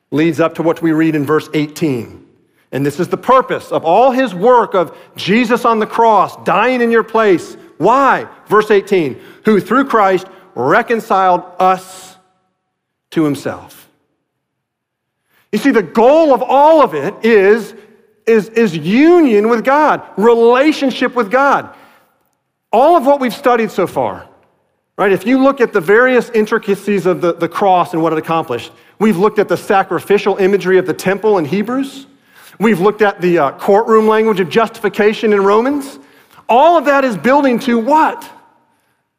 leads 0.09 0.39
up 0.39 0.55
to 0.55 0.63
what 0.63 0.81
we 0.81 0.91
read 0.91 1.13
in 1.13 1.23
verse 1.23 1.47
18. 1.53 2.27
And 2.71 2.83
this 2.83 2.99
is 2.99 3.09
the 3.09 3.17
purpose 3.17 3.71
of 3.71 3.85
all 3.85 4.09
his 4.09 4.33
work 4.33 4.73
of 4.73 4.97
Jesus 5.15 5.65
on 5.65 5.77
the 5.77 5.85
cross, 5.85 6.35
dying 6.45 6.81
in 6.81 6.89
your 6.89 7.03
place. 7.03 7.57
Why? 7.77 8.27
Verse 8.47 8.71
18, 8.71 9.21
who 9.45 9.59
through 9.59 9.85
Christ 9.85 10.25
reconciled 10.55 11.43
us 11.59 12.17
to 13.11 13.23
himself. 13.23 13.87
You 15.51 15.59
see, 15.59 15.69
the 15.69 15.83
goal 15.83 16.33
of 16.33 16.41
all 16.41 16.81
of 16.81 16.95
it 16.95 17.23
is, 17.23 17.75
is, 18.25 18.49
is 18.49 18.75
union 18.75 19.47
with 19.47 19.63
God, 19.63 20.01
relationship 20.17 21.13
with 21.13 21.29
God. 21.29 21.75
All 22.72 22.95
of 22.98 23.05
what 23.05 23.19
we've 23.19 23.34
studied 23.34 23.72
so 23.72 23.88
far, 23.88 24.27
right? 24.98 25.12
If 25.12 25.25
you 25.25 25.41
look 25.41 25.62
at 25.62 25.74
the 25.74 25.81
various 25.81 26.29
intricacies 26.31 27.05
of 27.05 27.22
the, 27.22 27.34
the 27.34 27.48
cross 27.48 27.93
and 27.93 28.01
what 28.01 28.13
it 28.13 28.19
accomplished, 28.19 28.72
we've 29.00 29.17
looked 29.17 29.39
at 29.39 29.48
the 29.48 29.57
sacrificial 29.57 30.38
imagery 30.38 30.77
of 30.77 30.86
the 30.86 30.93
temple 30.93 31.38
in 31.38 31.45
Hebrews, 31.45 32.07
we've 32.60 32.79
looked 32.79 33.01
at 33.01 33.22
the 33.22 33.38
uh, 33.38 33.51
courtroom 33.57 34.07
language 34.07 34.39
of 34.39 34.50
justification 34.50 35.34
in 35.34 35.41
Romans. 35.41 36.00
All 36.48 36.77
of 36.77 36.86
that 36.86 37.03
is 37.03 37.17
building 37.17 37.60
to 37.60 37.79
what? 37.79 38.29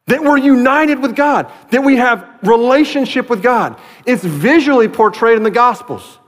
That 0.07 0.23
we're 0.23 0.39
united 0.39 1.01
with 1.01 1.17
God, 1.17 1.51
that 1.71 1.83
we 1.83 1.97
have 1.97 2.29
relationship 2.43 3.29
with 3.29 3.43
God. 3.43 3.81
It's 4.05 4.23
visually 4.23 4.89
portrayed 4.89 5.37
in 5.37 5.43
the 5.43 5.51
Gospels 5.51 6.19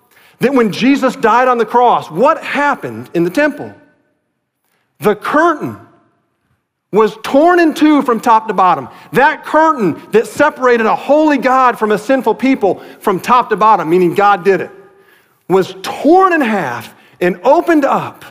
that 0.41 0.55
when 0.55 0.73
Jesus 0.73 1.17
died 1.17 1.49
on 1.49 1.59
the 1.59 1.67
cross, 1.67 2.11
what 2.11 2.43
happened 2.43 3.11
in 3.15 3.25
the 3.25 3.31
temple? 3.31 3.75
The 5.01 5.17
curtain 5.17 5.79
was 6.90 7.16
torn 7.23 7.61
in 7.61 7.75
two 7.75 8.02
from 8.02 8.21
top 8.21 8.49
to 8.49 8.54
bottom. 8.54 8.88
That 9.12 9.45
curtain 9.45 10.00
that 10.12 10.26
separated 10.26 10.87
a 10.87 10.97
holy 10.97 11.38
God 11.38 11.78
from 11.78 11.92
a 11.92 11.99
sinful 11.99 12.37
people 12.37 12.76
from 13.00 13.21
top 13.21 13.50
to 13.50 13.57
bottom, 13.57 13.90
meaning 13.90 14.14
God 14.14 14.45
did 14.45 14.61
it, 14.61 14.71
was 15.49 15.75
torn 15.83 16.33
in 16.33 16.40
half 16.40 16.95
and 17.21 17.40
opened 17.42 17.85
up 17.85 18.25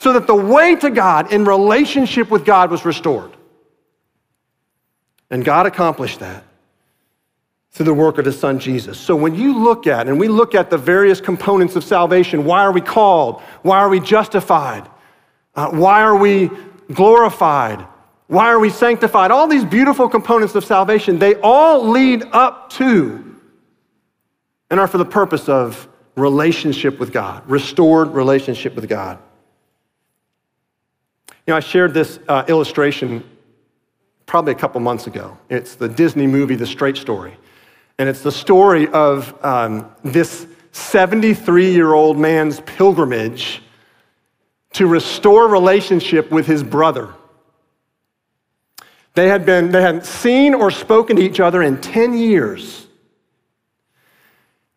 so 0.00 0.12
that 0.14 0.26
the 0.26 0.34
way 0.34 0.74
to 0.76 0.90
God 0.90 1.32
in 1.32 1.44
relationship 1.44 2.30
with 2.30 2.44
God 2.44 2.70
was 2.70 2.84
restored. 2.84 3.30
And 5.30 5.44
God 5.44 5.66
accomplished 5.66 6.18
that 6.20 6.42
through 7.70 7.86
the 7.86 7.94
work 7.94 8.18
of 8.18 8.24
his 8.24 8.38
son 8.38 8.58
Jesus. 8.58 8.98
So 8.98 9.14
when 9.14 9.36
you 9.36 9.56
look 9.56 9.86
at, 9.86 10.08
and 10.08 10.18
we 10.18 10.26
look 10.26 10.56
at 10.56 10.70
the 10.70 10.78
various 10.78 11.20
components 11.20 11.76
of 11.76 11.84
salvation, 11.84 12.44
why 12.44 12.62
are 12.62 12.72
we 12.72 12.80
called? 12.80 13.40
Why 13.62 13.78
are 13.78 13.88
we 13.88 14.00
justified? 14.00 14.88
Uh, 15.54 15.70
why 15.70 16.02
are 16.02 16.16
we 16.16 16.50
glorified? 16.92 17.86
Why 18.30 18.46
are 18.46 18.60
we 18.60 18.70
sanctified? 18.70 19.32
All 19.32 19.48
these 19.48 19.64
beautiful 19.64 20.08
components 20.08 20.54
of 20.54 20.64
salvation, 20.64 21.18
they 21.18 21.34
all 21.40 21.88
lead 21.88 22.22
up 22.30 22.70
to 22.74 23.36
and 24.70 24.78
are 24.78 24.86
for 24.86 24.98
the 24.98 25.04
purpose 25.04 25.48
of 25.48 25.88
relationship 26.14 27.00
with 27.00 27.10
God, 27.12 27.42
restored 27.50 28.12
relationship 28.12 28.76
with 28.76 28.88
God. 28.88 29.18
You 31.44 31.54
know, 31.54 31.56
I 31.56 31.60
shared 31.60 31.92
this 31.92 32.20
uh, 32.28 32.44
illustration 32.46 33.28
probably 34.26 34.52
a 34.52 34.56
couple 34.56 34.80
months 34.80 35.08
ago. 35.08 35.36
It's 35.48 35.74
the 35.74 35.88
Disney 35.88 36.28
movie, 36.28 36.54
The 36.54 36.68
Straight 36.68 36.98
Story. 36.98 37.36
And 37.98 38.08
it's 38.08 38.22
the 38.22 38.30
story 38.30 38.86
of 38.90 39.34
um, 39.44 39.90
this 40.04 40.46
73 40.70 41.72
year 41.72 41.94
old 41.94 42.16
man's 42.16 42.60
pilgrimage 42.60 43.60
to 44.74 44.86
restore 44.86 45.48
relationship 45.48 46.30
with 46.30 46.46
his 46.46 46.62
brother. 46.62 47.12
They 49.14 49.28
had 49.28 49.44
been, 49.44 49.70
they 49.70 49.82
hadn't 49.82 50.06
seen 50.06 50.54
or 50.54 50.70
spoken 50.70 51.16
to 51.16 51.22
each 51.22 51.40
other 51.40 51.62
in 51.62 51.80
10 51.80 52.16
years. 52.16 52.86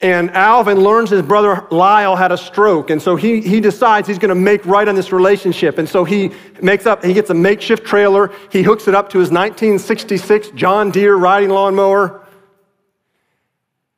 And 0.02 0.32
Alvin 0.32 0.82
learns 0.82 1.12
his 1.12 1.22
brother 1.22 1.66
Lyle 1.72 2.18
had 2.18 2.34
a 2.34 2.38
stroke, 2.38 2.90
and 2.90 3.02
so 3.02 3.16
he, 3.16 3.40
he 3.40 3.62
decides 3.62 4.06
he's 4.06 4.20
gonna 4.20 4.36
make 4.36 4.66
right 4.66 4.86
on 4.86 4.96
this 4.96 5.14
relationship. 5.14 5.78
And 5.78 5.88
so 5.88 6.04
he 6.04 6.32
makes 6.62 6.86
up, 6.86 7.06
he 7.06 7.14
gets 7.14 7.30
a 7.30 7.34
makeshift 7.34 7.86
trailer, 7.86 8.30
he 8.52 8.64
hooks 8.64 8.90
it 8.90 8.96
up 8.96 9.10
to 9.12 9.20
his 9.20 9.30
1966 9.30 10.50
John 10.56 10.92
Deere 10.92 11.16
riding 11.16 11.52
lawnmower, 11.52 12.26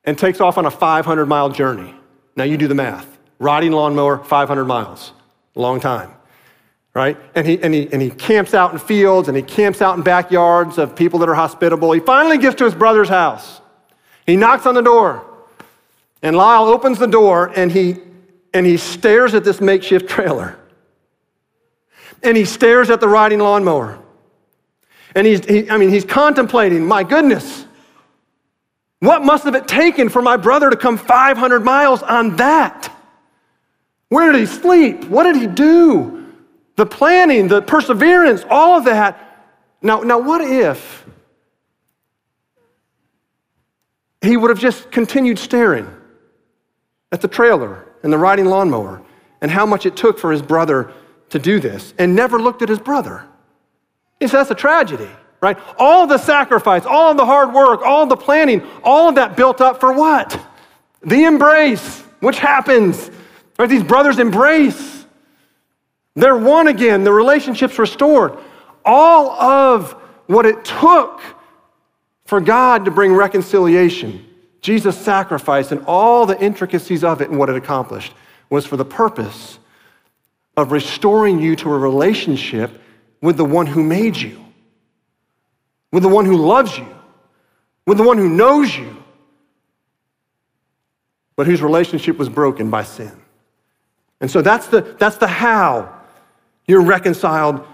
and 0.03 0.15
takes 0.15 0.39
off 0.39 0.59
on 0.59 0.67
a 0.67 0.71
500 0.71 1.25
mile 1.25 1.49
journey. 1.49 1.95
Now 2.35 2.43
you 2.43 2.57
do 2.57 2.67
the 2.67 2.75
math. 2.75 3.17
Riding 3.39 3.71
lawnmower, 3.71 4.23
500 4.23 4.65
miles, 4.65 5.11
long 5.55 5.79
time 5.79 6.11
right? 6.95 7.17
And 7.35 7.45
he, 7.45 7.61
and, 7.61 7.73
he, 7.73 7.91
and 7.91 8.01
he 8.01 8.09
camps 8.09 8.53
out 8.53 8.71
in 8.71 8.79
fields 8.79 9.27
and 9.27 9.37
he 9.37 9.43
camps 9.43 9.81
out 9.81 9.97
in 9.97 10.03
backyards 10.03 10.79
of 10.79 10.95
people 10.95 11.19
that 11.19 11.29
are 11.29 11.35
hospitable. 11.35 11.91
He 11.91 11.99
finally 11.99 12.37
gets 12.37 12.55
to 12.55 12.63
his 12.63 12.73
brother's 12.73 13.09
house. 13.09 13.61
He 14.25 14.37
knocks 14.37 14.65
on 14.65 14.73
the 14.73 14.81
door. 14.81 15.23
And 16.23 16.35
Lyle 16.35 16.63
opens 16.63 16.97
the 16.97 17.07
door 17.07 17.51
and 17.55 17.71
he, 17.71 17.97
and 18.53 18.65
he 18.65 18.77
stares 18.77 19.35
at 19.35 19.43
this 19.43 19.59
makeshift 19.61 20.09
trailer. 20.09 20.57
And 22.23 22.35
he 22.35 22.45
stares 22.45 22.89
at 22.89 23.01
the 23.01 23.09
riding 23.09 23.39
lawnmower. 23.39 23.99
And 25.13 25.27
he's, 25.27 25.45
he, 25.45 25.69
I 25.69 25.77
mean, 25.77 25.89
he's 25.89 26.05
contemplating, 26.05 26.85
my 26.85 27.03
goodness, 27.03 27.65
what 28.99 29.23
must 29.23 29.43
have 29.43 29.53
it 29.53 29.67
taken 29.67 30.07
for 30.07 30.21
my 30.21 30.37
brother 30.37 30.69
to 30.69 30.77
come 30.77 30.97
500 30.97 31.63
miles 31.63 32.01
on 32.01 32.37
that? 32.37 32.89
Where 34.07 34.31
did 34.31 34.39
he 34.39 34.45
sleep? 34.45 35.03
What 35.05 35.23
did 35.23 35.35
he 35.35 35.45
do? 35.45 36.24
The 36.75 36.85
planning, 36.85 37.47
the 37.47 37.61
perseverance, 37.61 38.43
all 38.49 38.77
of 38.77 38.85
that. 38.85 39.45
Now, 39.81 40.01
now 40.01 40.19
what 40.19 40.41
if 40.41 41.05
he 44.21 44.37
would 44.37 44.49
have 44.49 44.59
just 44.59 44.91
continued 44.91 45.39
staring 45.39 45.89
at 47.11 47.21
the 47.21 47.27
trailer 47.27 47.85
and 48.03 48.11
the 48.11 48.17
riding 48.17 48.45
lawnmower 48.45 49.01
and 49.41 49.51
how 49.51 49.65
much 49.65 49.85
it 49.85 49.95
took 49.95 50.17
for 50.17 50.31
his 50.31 50.41
brother 50.41 50.91
to 51.29 51.39
do 51.39 51.59
this 51.59 51.93
and 51.97 52.15
never 52.15 52.39
looked 52.39 52.61
at 52.61 52.69
his 52.69 52.79
brother? 52.79 53.25
He 54.19 54.27
says 54.27 54.47
that's 54.47 54.51
a 54.51 54.55
tragedy, 54.55 55.09
right? 55.41 55.57
All 55.77 56.07
the 56.07 56.17
sacrifice, 56.17 56.85
all 56.85 57.13
the 57.13 57.25
hard 57.25 57.53
work, 57.53 57.81
all 57.83 58.05
the 58.05 58.17
planning, 58.17 58.65
all 58.83 59.09
of 59.09 59.15
that 59.15 59.35
built 59.37 59.61
up 59.61 59.79
for 59.79 59.93
what? 59.93 60.39
The 61.01 61.25
embrace, 61.25 62.01
which 62.19 62.39
happens. 62.39 63.11
Right? 63.59 63.69
These 63.69 63.83
brothers 63.83 64.19
embrace. 64.19 64.94
They're 66.15 66.37
one 66.37 66.67
again, 66.67 67.03
the 67.03 67.11
relationship's 67.11 67.77
restored. 67.77 68.37
All 68.83 69.31
of 69.31 69.91
what 70.27 70.45
it 70.45 70.63
took 70.63 71.21
for 72.25 72.39
God 72.41 72.85
to 72.85 72.91
bring 72.91 73.13
reconciliation, 73.13 74.25
Jesus' 74.61 74.97
sacrifice, 74.97 75.71
and 75.71 75.83
all 75.85 76.25
the 76.25 76.39
intricacies 76.41 77.03
of 77.03 77.21
it 77.21 77.29
and 77.29 77.37
what 77.37 77.49
it 77.49 77.55
accomplished 77.55 78.13
was 78.49 78.65
for 78.65 78.77
the 78.77 78.85
purpose 78.85 79.59
of 80.57 80.71
restoring 80.71 81.41
you 81.41 81.55
to 81.57 81.71
a 81.71 81.77
relationship 81.77 82.81
with 83.21 83.37
the 83.37 83.45
one 83.45 83.65
who 83.65 83.83
made 83.83 84.15
you, 84.15 84.43
with 85.91 86.03
the 86.03 86.09
one 86.09 86.25
who 86.25 86.37
loves 86.37 86.77
you, 86.77 86.87
with 87.85 87.97
the 87.97 88.03
one 88.03 88.17
who 88.17 88.29
knows 88.29 88.75
you, 88.75 89.03
but 91.35 91.45
whose 91.45 91.61
relationship 91.61 92.17
was 92.17 92.29
broken 92.29 92.69
by 92.69 92.83
sin. 92.83 93.11
And 94.21 94.31
so 94.31 94.41
that's 94.41 94.67
the, 94.67 94.81
that's 94.97 95.17
the 95.17 95.27
how 95.27 95.93
you're 96.67 96.81
reconciled 96.81 97.65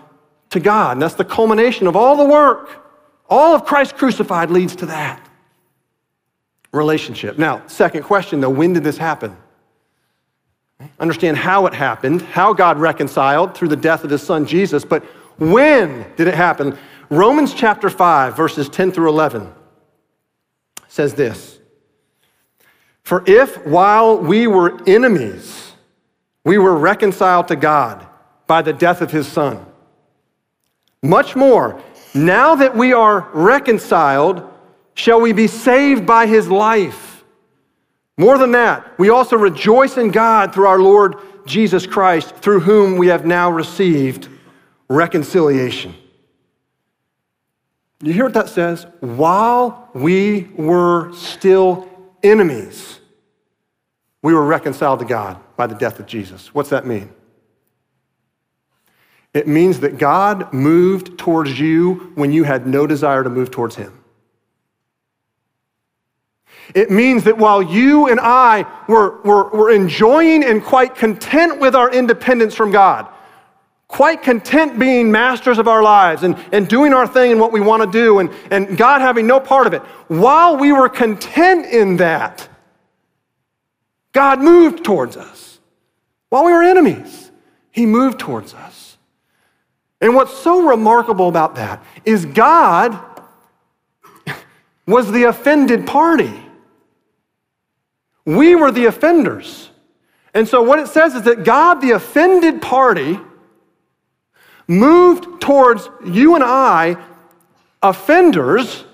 to 0.52 0.60
God. 0.60 0.94
And 0.94 1.02
that's 1.02 1.16
the 1.16 1.26
culmination 1.26 1.88
of 1.88 1.96
all 1.96 2.16
the 2.16 2.26
work. 2.26 2.70
All 3.30 3.56
of 3.56 3.66
Christ 3.66 3.96
crucified 3.96 4.52
leads 4.52 4.76
to 4.78 4.86
that 4.88 5.26
relationship. 6.72 7.38
Now, 7.38 7.66
second 7.68 8.04
question 8.04 8.42
though, 8.42 8.50
when 8.50 8.74
did 8.74 8.84
this 8.84 8.98
happen? 8.98 9.36
Understand 11.00 11.38
how 11.38 11.68
it 11.68 11.74
happened, 11.74 12.22
how 12.22 12.54
God 12.54 12.80
reconciled 12.80 13.56
through 13.56 13.68
the 13.68 13.76
death 13.76 14.04
of 14.04 14.10
his 14.10 14.22
son 14.22 14.46
Jesus, 14.46 14.84
but 14.84 15.04
when 15.38 16.06
did 16.16 16.28
it 16.28 16.34
happen? 16.34 16.78
Romans 17.10 17.54
chapter 17.54 17.90
5, 17.90 18.36
verses 18.36 18.68
10 18.70 18.92
through 18.92 19.10
11 19.10 19.54
says 20.88 21.14
this 21.14 21.60
For 23.04 23.24
if 23.26 23.66
while 23.66 24.18
we 24.18 24.48
were 24.48 24.82
enemies, 24.88 25.74
we 26.44 26.58
were 26.58 26.76
reconciled 26.76 27.48
to 27.50 27.56
God 27.56 28.08
by 28.52 28.62
the 28.62 28.74
death 28.74 29.00
of 29.00 29.10
his 29.10 29.26
son. 29.26 29.66
Much 31.02 31.38
more, 31.38 31.82
now 32.14 32.54
that 32.54 32.76
we 32.76 32.92
are 32.92 33.30
reconciled, 33.32 34.44
shall 34.94 35.22
we 35.22 35.32
be 35.32 35.48
saved 35.48 36.06
by 36.06 36.26
his 36.28 36.50
life. 36.50 37.24
More 38.18 38.38
than 38.38 38.52
that, 38.52 39.00
we 39.00 39.10
also 39.10 39.38
rejoice 39.38 39.96
in 39.96 40.12
God 40.12 40.54
through 40.54 40.68
our 40.68 40.80
Lord 40.80 41.16
Jesus 41.46 41.88
Christ, 41.88 42.36
through 42.36 42.60
whom 42.60 42.98
we 42.98 43.08
have 43.08 43.26
now 43.26 43.50
received 43.50 44.28
reconciliation. 44.90 45.96
You 48.02 48.12
hear 48.12 48.26
what 48.26 48.34
that 48.34 48.50
says? 48.50 48.86
While 49.00 49.88
we 49.94 50.50
were 50.58 51.14
still 51.14 51.88
enemies, 52.22 53.00
we 54.22 54.34
were 54.34 54.46
reconciled 54.46 55.00
to 55.00 55.06
God 55.06 55.40
by 55.56 55.68
the 55.68 55.76
death 55.76 56.02
of 56.02 56.06
Jesus. 56.06 56.54
What's 56.54 56.72
that 56.72 56.86
mean? 56.86 57.14
It 59.34 59.48
means 59.48 59.80
that 59.80 59.98
God 59.98 60.54
moved 60.54 61.18
towards 61.18 61.60
you 61.60 62.12
when 62.16 62.32
you 62.32 62.44
had 62.44 62.68
no 62.68 62.86
desire 62.86 63.24
to 63.24 63.30
move 63.30 63.50
towards 63.50 63.76
Him. 63.76 63.98
It 66.76 66.92
means 66.92 67.24
that 67.24 67.38
while 67.38 67.62
you 67.62 68.08
and 68.08 68.20
I 68.20 68.66
were, 68.88 69.22
were, 69.22 69.50
were 69.50 69.72
enjoying 69.72 70.44
and 70.44 70.64
quite 70.64 70.96
content 70.96 71.60
with 71.60 71.76
our 71.76 71.92
independence 71.92 72.56
from 72.56 72.72
God, 72.72 73.08
quite 73.88 74.24
content 74.24 74.80
being 74.80 75.12
masters 75.12 75.58
of 75.58 75.68
our 75.68 75.84
lives 75.84 76.24
and, 76.24 76.38
and 76.54 76.68
doing 76.68 76.94
our 76.94 77.06
thing 77.06 77.32
and 77.32 77.42
what 77.42 77.52
we 77.52 77.60
want 77.60 77.84
to 77.84 77.92
do, 77.92 78.20
and, 78.20 78.30
and 78.50 78.78
God 78.78 79.02
having 79.02 79.28
no 79.28 79.40
part 79.40 79.68
of 79.68 79.74
it, 79.74 79.82
while 80.08 80.58
we 80.58 80.72
were 80.72 80.88
content 80.88 81.66
in 81.66 81.98
that, 81.98 82.48
God 84.14 84.40
moved 84.40 84.84
towards 84.84 85.18
us. 85.18 85.60
While 86.30 86.46
we 86.46 86.54
were 86.54 86.64
enemies, 86.64 87.32
He 87.72 87.86
moved 87.86 88.20
towards 88.20 88.54
us. 88.54 88.81
And 90.02 90.16
what's 90.16 90.36
so 90.36 90.68
remarkable 90.68 91.30
about 91.30 91.56
that 91.56 91.84
is 92.04 92.26
God 92.26 93.00
was 94.88 95.12
the 95.12 95.26
offended 95.26 95.86
party. 95.86 96.34
We 98.26 98.56
were 98.56 98.72
the 98.72 98.86
offenders. 98.86 99.70
And 100.34 100.48
so 100.48 100.64
what 100.64 100.80
it 100.80 100.88
says 100.88 101.14
is 101.14 101.22
that 101.24 101.44
God, 101.44 101.76
the 101.82 101.92
offended 101.92 102.62
party, 102.62 103.20
moved 104.68 105.42
towards 105.42 105.90
you 106.06 106.36
and 106.36 106.44
I, 106.44 106.98
offenders, 107.84 108.86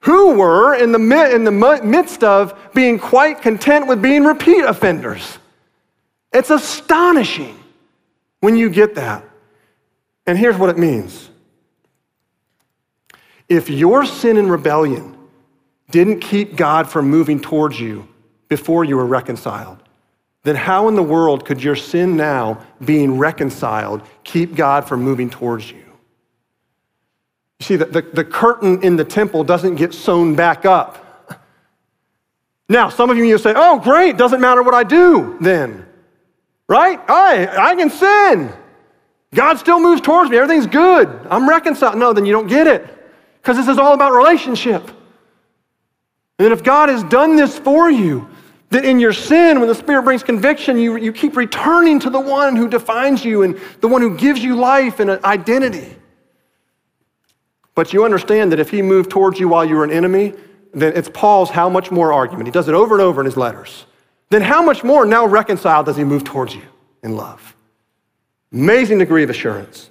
who 0.00 0.34
were 0.38 0.74
in 0.74 0.92
the, 0.92 1.34
in 1.34 1.44
the 1.44 1.50
midst 1.50 2.22
of 2.22 2.56
being 2.72 2.98
quite 2.98 3.42
content 3.42 3.88
with 3.88 4.00
being 4.00 4.24
repeat 4.24 4.64
offenders. 4.64 5.38
It's 6.32 6.50
astonishing 6.50 7.58
when 8.40 8.56
you 8.56 8.70
get 8.70 8.94
that. 8.94 9.27
And 10.28 10.36
here's 10.36 10.58
what 10.58 10.68
it 10.68 10.76
means 10.76 11.30
if 13.48 13.70
your 13.70 14.04
sin 14.04 14.36
and 14.36 14.50
rebellion 14.50 15.16
didn't 15.90 16.20
keep 16.20 16.54
God 16.54 16.86
from 16.86 17.08
moving 17.08 17.40
towards 17.40 17.80
you 17.80 18.06
before 18.48 18.84
you 18.84 18.98
were 18.98 19.06
reconciled, 19.06 19.82
then 20.42 20.54
how 20.54 20.88
in 20.88 20.96
the 20.96 21.02
world 21.02 21.46
could 21.46 21.62
your 21.62 21.76
sin 21.76 22.14
now, 22.14 22.62
being 22.84 23.16
reconciled, 23.16 24.02
keep 24.22 24.54
God 24.54 24.86
from 24.86 25.02
moving 25.02 25.30
towards 25.30 25.70
you? 25.70 25.78
You 27.60 27.64
see, 27.64 27.76
the, 27.76 27.86
the, 27.86 28.02
the 28.02 28.24
curtain 28.24 28.82
in 28.82 28.96
the 28.96 29.06
temple 29.06 29.44
doesn't 29.44 29.76
get 29.76 29.94
sewn 29.94 30.34
back 30.34 30.66
up. 30.66 31.40
Now, 32.68 32.90
some 32.90 33.08
of 33.08 33.16
you 33.16 33.24
will 33.24 33.38
say, 33.38 33.54
oh, 33.56 33.78
great, 33.78 34.18
doesn't 34.18 34.42
matter 34.42 34.62
what 34.62 34.74
I 34.74 34.84
do 34.84 35.38
then. 35.40 35.86
Right? 36.68 37.00
I, 37.08 37.70
I 37.70 37.74
can 37.76 37.88
sin. 37.88 38.52
God 39.34 39.58
still 39.58 39.80
moves 39.80 40.00
towards 40.00 40.30
me. 40.30 40.38
Everything's 40.38 40.66
good. 40.66 41.08
I'm 41.30 41.48
reconciled. 41.48 41.96
No, 41.98 42.12
then 42.12 42.24
you 42.24 42.32
don't 42.32 42.46
get 42.46 42.66
it. 42.66 42.86
Because 43.40 43.56
this 43.56 43.68
is 43.68 43.78
all 43.78 43.94
about 43.94 44.12
relationship. 44.12 44.90
And 46.38 46.52
if 46.52 46.62
God 46.62 46.88
has 46.88 47.02
done 47.04 47.36
this 47.36 47.58
for 47.58 47.90
you, 47.90 48.28
that 48.70 48.84
in 48.84 49.00
your 49.00 49.12
sin, 49.12 49.60
when 49.60 49.68
the 49.68 49.74
Spirit 49.74 50.02
brings 50.02 50.22
conviction, 50.22 50.78
you, 50.78 50.96
you 50.96 51.12
keep 51.12 51.36
returning 51.36 51.98
to 52.00 52.10
the 52.10 52.20
one 52.20 52.54
who 52.54 52.68
defines 52.68 53.24
you 53.24 53.42
and 53.42 53.58
the 53.80 53.88
one 53.88 54.02
who 54.02 54.16
gives 54.16 54.42
you 54.42 54.56
life 54.56 55.00
and 55.00 55.10
an 55.10 55.24
identity. 55.24 55.96
But 57.74 57.92
you 57.92 58.04
understand 58.04 58.52
that 58.52 58.60
if 58.60 58.70
he 58.70 58.82
moved 58.82 59.10
towards 59.10 59.38
you 59.40 59.48
while 59.48 59.64
you 59.64 59.76
were 59.76 59.84
an 59.84 59.90
enemy, 59.90 60.34
then 60.74 60.92
it's 60.96 61.08
Paul's 61.12 61.50
how 61.50 61.68
much 61.68 61.90
more 61.90 62.12
argument. 62.12 62.46
He 62.46 62.52
does 62.52 62.68
it 62.68 62.74
over 62.74 62.94
and 62.94 63.02
over 63.02 63.20
in 63.20 63.24
his 63.24 63.36
letters. 63.36 63.86
Then 64.30 64.42
how 64.42 64.62
much 64.62 64.84
more 64.84 65.06
now 65.06 65.26
reconciled 65.26 65.86
does 65.86 65.96
he 65.96 66.04
move 66.04 66.24
towards 66.24 66.54
you 66.54 66.62
in 67.02 67.16
love? 67.16 67.54
Amazing 68.52 68.98
degree 68.98 69.22
of 69.22 69.30
assurance. 69.30 69.90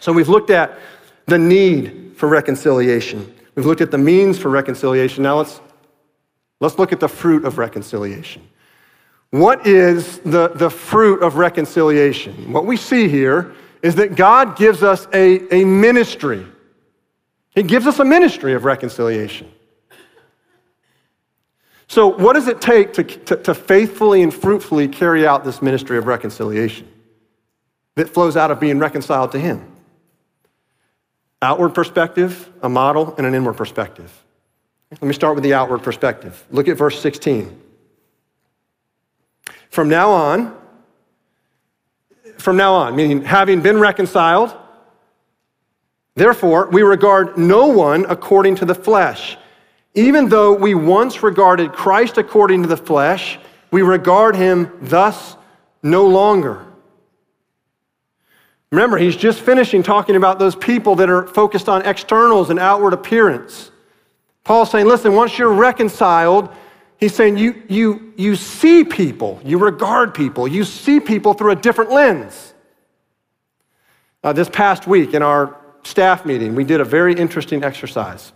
So 0.00 0.12
we've 0.12 0.28
looked 0.28 0.50
at 0.50 0.78
the 1.26 1.38
need 1.38 2.14
for 2.16 2.28
reconciliation. 2.28 3.34
We've 3.54 3.66
looked 3.66 3.80
at 3.80 3.90
the 3.90 3.98
means 3.98 4.38
for 4.38 4.48
reconciliation. 4.48 5.22
Now 5.22 5.38
let's, 5.38 5.60
let's 6.60 6.78
look 6.78 6.92
at 6.92 7.00
the 7.00 7.08
fruit 7.08 7.44
of 7.44 7.58
reconciliation. 7.58 8.48
What 9.30 9.66
is 9.66 10.20
the, 10.20 10.48
the 10.48 10.70
fruit 10.70 11.22
of 11.22 11.36
reconciliation? 11.36 12.52
What 12.52 12.64
we 12.64 12.76
see 12.76 13.08
here 13.08 13.54
is 13.82 13.94
that 13.96 14.16
God 14.16 14.56
gives 14.56 14.82
us 14.82 15.06
a, 15.12 15.54
a 15.54 15.64
ministry. 15.64 16.46
He 17.50 17.62
gives 17.62 17.86
us 17.86 17.98
a 17.98 18.04
ministry 18.04 18.54
of 18.54 18.64
reconciliation. 18.64 19.52
So, 21.88 22.06
what 22.06 22.34
does 22.34 22.48
it 22.48 22.60
take 22.60 22.92
to, 22.94 23.04
to, 23.04 23.36
to, 23.36 23.54
faithfully 23.54 24.22
and 24.22 24.32
fruitfully 24.32 24.88
carry 24.88 25.26
out 25.26 25.44
this 25.44 25.62
ministry 25.62 25.96
of 25.96 26.06
reconciliation 26.06 26.86
that 27.98 28.08
flows 28.08 28.36
out 28.36 28.50
of 28.50 28.60
being 28.60 28.78
reconciled 28.78 29.32
to 29.32 29.40
Him? 29.40 29.64
Outward 31.42 31.70
perspective, 31.70 32.48
a 32.62 32.68
model, 32.68 33.14
and 33.16 33.26
an 33.26 33.34
inward 33.34 33.54
perspective. 33.54 34.24
Let 34.90 35.02
me 35.02 35.12
start 35.12 35.34
with 35.34 35.44
the 35.44 35.54
outward 35.54 35.82
perspective. 35.82 36.44
Look 36.50 36.68
at 36.68 36.76
verse 36.76 37.00
16. 37.00 37.60
From 39.68 39.88
now 39.88 40.10
on, 40.10 40.56
from 42.38 42.56
now 42.56 42.72
on, 42.74 42.94
meaning 42.94 43.22
having 43.22 43.60
been 43.62 43.78
reconciled, 43.78 44.56
therefore, 46.14 46.68
we 46.70 46.82
regard 46.82 47.36
no 47.36 47.66
one 47.66 48.06
according 48.06 48.54
to 48.56 48.64
the 48.64 48.74
flesh. 48.74 49.36
Even 49.94 50.28
though 50.28 50.54
we 50.54 50.74
once 50.74 51.22
regarded 51.24 51.72
Christ 51.72 52.16
according 52.16 52.62
to 52.62 52.68
the 52.68 52.76
flesh, 52.76 53.38
we 53.72 53.82
regard 53.82 54.36
him 54.36 54.70
thus 54.80 55.36
no 55.82 56.06
longer. 56.06 56.67
Remember, 58.70 58.98
he's 58.98 59.16
just 59.16 59.40
finishing 59.40 59.82
talking 59.82 60.16
about 60.16 60.38
those 60.38 60.54
people 60.54 60.94
that 60.96 61.08
are 61.08 61.26
focused 61.26 61.68
on 61.68 61.82
externals 61.86 62.50
and 62.50 62.58
outward 62.58 62.92
appearance. 62.92 63.70
Paul's 64.44 64.70
saying, 64.70 64.86
listen, 64.86 65.14
once 65.14 65.38
you're 65.38 65.52
reconciled, 65.52 66.50
he's 66.98 67.14
saying 67.14 67.38
you, 67.38 67.62
you, 67.68 68.12
you 68.16 68.36
see 68.36 68.84
people, 68.84 69.40
you 69.44 69.58
regard 69.58 70.14
people, 70.14 70.46
you 70.46 70.64
see 70.64 71.00
people 71.00 71.34
through 71.34 71.52
a 71.52 71.56
different 71.56 71.90
lens. 71.90 72.54
Uh, 74.22 74.32
this 74.32 74.48
past 74.48 74.86
week 74.86 75.14
in 75.14 75.22
our 75.22 75.56
staff 75.84 76.26
meeting, 76.26 76.54
we 76.54 76.64
did 76.64 76.80
a 76.80 76.84
very 76.84 77.14
interesting 77.14 77.64
exercise. 77.64 78.32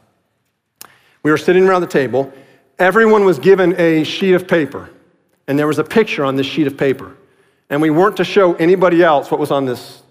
We 1.23 1.31
were 1.31 1.39
sitting 1.39 1.69
around 1.69 1.83
the 1.83 1.87
table. 1.87 2.33
Everyone 2.79 3.25
was 3.25 3.39
given 3.39 3.79
a 3.79 4.05
sheet 4.05 4.35
of 4.35 4.49
paper, 4.49 4.91
and 5.47 5.59
there 5.59 5.67
was 5.67 5.79
a 5.79 5.85
picture 5.85 6.25
on 6.25 6.37
this 6.37 6.47
sheet 6.47 6.67
of 6.67 6.77
paper. 6.77 7.17
And 7.69 7.81
we 7.81 7.91
weren't 7.91 8.17
to 8.19 8.25
show 8.25 8.55
anybody 8.55 9.03
else 9.03 9.31
what 9.31 9.41
was 9.41 9.51
on 9.51 9.65
this, 9.65 10.02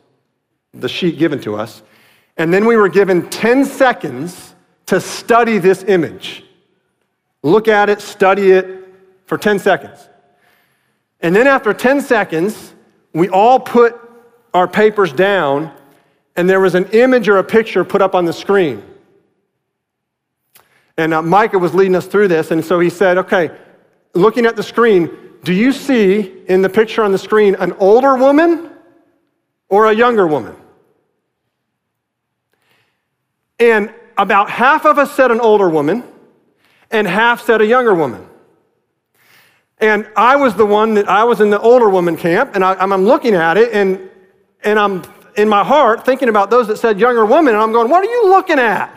the 0.74 0.90
sheet 0.90 1.18
given 1.18 1.40
to 1.42 1.56
us. 1.56 1.84
And 2.38 2.54
then 2.54 2.66
we 2.66 2.76
were 2.76 2.90
given 2.90 3.30
10 3.30 3.66
seconds 3.66 4.56
to 4.88 5.00
study 5.00 5.58
this 5.58 5.84
image. 5.84 6.44
Look 7.44 7.68
at 7.68 7.90
it, 7.90 8.02
study 8.02 8.52
it 8.52 8.86
for 9.26 9.38
10 9.38 9.60
seconds. 9.60 10.08
And 11.22 11.36
then 11.36 11.48
after 11.48 11.74
10 11.74 12.02
seconds, 12.02 12.74
we 13.14 13.30
all 13.30 13.60
put 13.60 14.00
our 14.54 14.68
papers 14.68 15.14
down, 15.14 15.72
and 16.36 16.50
there 16.50 16.60
was 16.60 16.76
an 16.76 16.86
image 16.92 17.30
or 17.30 17.38
a 17.38 17.44
picture 17.44 17.84
put 17.84 18.02
up 18.02 18.16
on 18.16 18.26
the 18.26 18.34
screen. 18.34 18.84
And 20.98 21.14
uh, 21.14 21.22
Micah 21.22 21.60
was 21.60 21.74
leading 21.74 21.96
us 21.96 22.06
through 22.06 22.28
this, 22.28 22.52
and 22.52 22.64
so 22.64 22.80
he 22.80 22.90
said, 22.90 23.18
okay, 23.18 23.52
looking 24.14 24.46
at 24.46 24.56
the 24.56 24.64
screen, 24.64 25.10
do 25.44 25.54
you 25.54 25.72
see 25.72 26.44
in 26.48 26.62
the 26.62 26.70
picture 26.70 27.04
on 27.04 27.12
the 27.12 27.18
screen 27.18 27.56
an 27.56 27.74
older 27.74 28.16
woman 28.16 28.70
or 29.70 29.90
a 29.90 29.94
younger 29.94 30.28
woman? 30.28 30.56
And 33.62 33.94
about 34.18 34.50
half 34.50 34.86
of 34.88 34.98
us 34.98 35.12
said 35.16 35.30
an 35.30 35.40
older 35.40 35.70
woman, 35.70 36.04
and 36.90 37.08
half 37.08 37.46
said 37.46 37.62
a 37.62 37.66
younger 37.66 37.94
woman. 37.94 38.28
And 39.78 40.10
I 40.16 40.36
was 40.36 40.56
the 40.56 40.66
one 40.66 40.96
that 40.96 41.08
I 41.08 41.24
was 41.24 41.42
in 41.42 41.52
the 41.52 41.60
older 41.60 41.88
woman 41.88 42.18
camp, 42.18 42.56
and 42.56 42.66
I, 42.66 42.84
am 42.84 43.06
looking 43.06 43.36
at 43.36 43.58
it, 43.58 43.72
and, 43.72 44.10
and 44.64 44.80
I'm 44.80 45.04
in 45.38 45.48
my 45.48 45.64
heart 45.64 46.04
thinking 46.04 46.28
about 46.28 46.50
those 46.50 46.68
that 46.70 46.78
said 46.78 47.00
younger 47.00 47.24
woman, 47.24 47.54
and 47.54 47.62
I'm 47.62 47.72
going, 47.72 47.88
what 47.88 48.04
are 48.04 48.12
you 48.12 48.30
looking 48.30 48.58
at? 48.58 48.92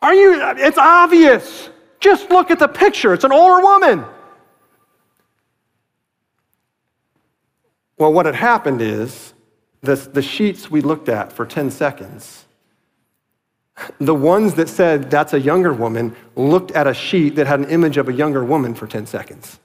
Are 0.00 0.14
you, 0.14 0.40
it's 0.56 0.78
obvious. 0.78 1.68
Just 2.00 2.30
look 2.30 2.50
at 2.50 2.58
the 2.58 2.68
picture. 2.68 3.12
It's 3.12 3.24
an 3.24 3.32
older 3.32 3.62
woman. 3.62 4.04
Well, 7.98 8.14
what 8.14 8.24
had 8.24 8.34
happened 8.34 8.80
is 8.80 9.34
the, 9.82 9.94
the 9.94 10.22
sheets 10.22 10.70
we 10.70 10.80
looked 10.80 11.10
at 11.10 11.32
for 11.32 11.44
10 11.44 11.70
seconds, 11.70 12.46
the 13.98 14.14
ones 14.14 14.54
that 14.54 14.68
said 14.68 15.10
that's 15.10 15.32
a 15.32 15.40
younger 15.40 15.72
woman 15.72 16.14
looked 16.36 16.72
at 16.72 16.86
a 16.86 16.94
sheet 16.94 17.36
that 17.36 17.46
had 17.46 17.60
an 17.60 17.70
image 17.70 17.96
of 17.96 18.08
a 18.08 18.12
younger 18.12 18.44
woman 18.44 18.74
for 18.74 18.86
10 18.86 19.06
seconds. 19.06 19.58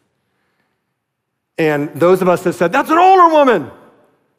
And 1.58 1.90
those 1.94 2.22
of 2.22 2.30
us 2.30 2.44
that 2.44 2.54
said 2.54 2.72
that's 2.72 2.90
an 2.90 2.98
older 2.98 3.34
woman 3.34 3.72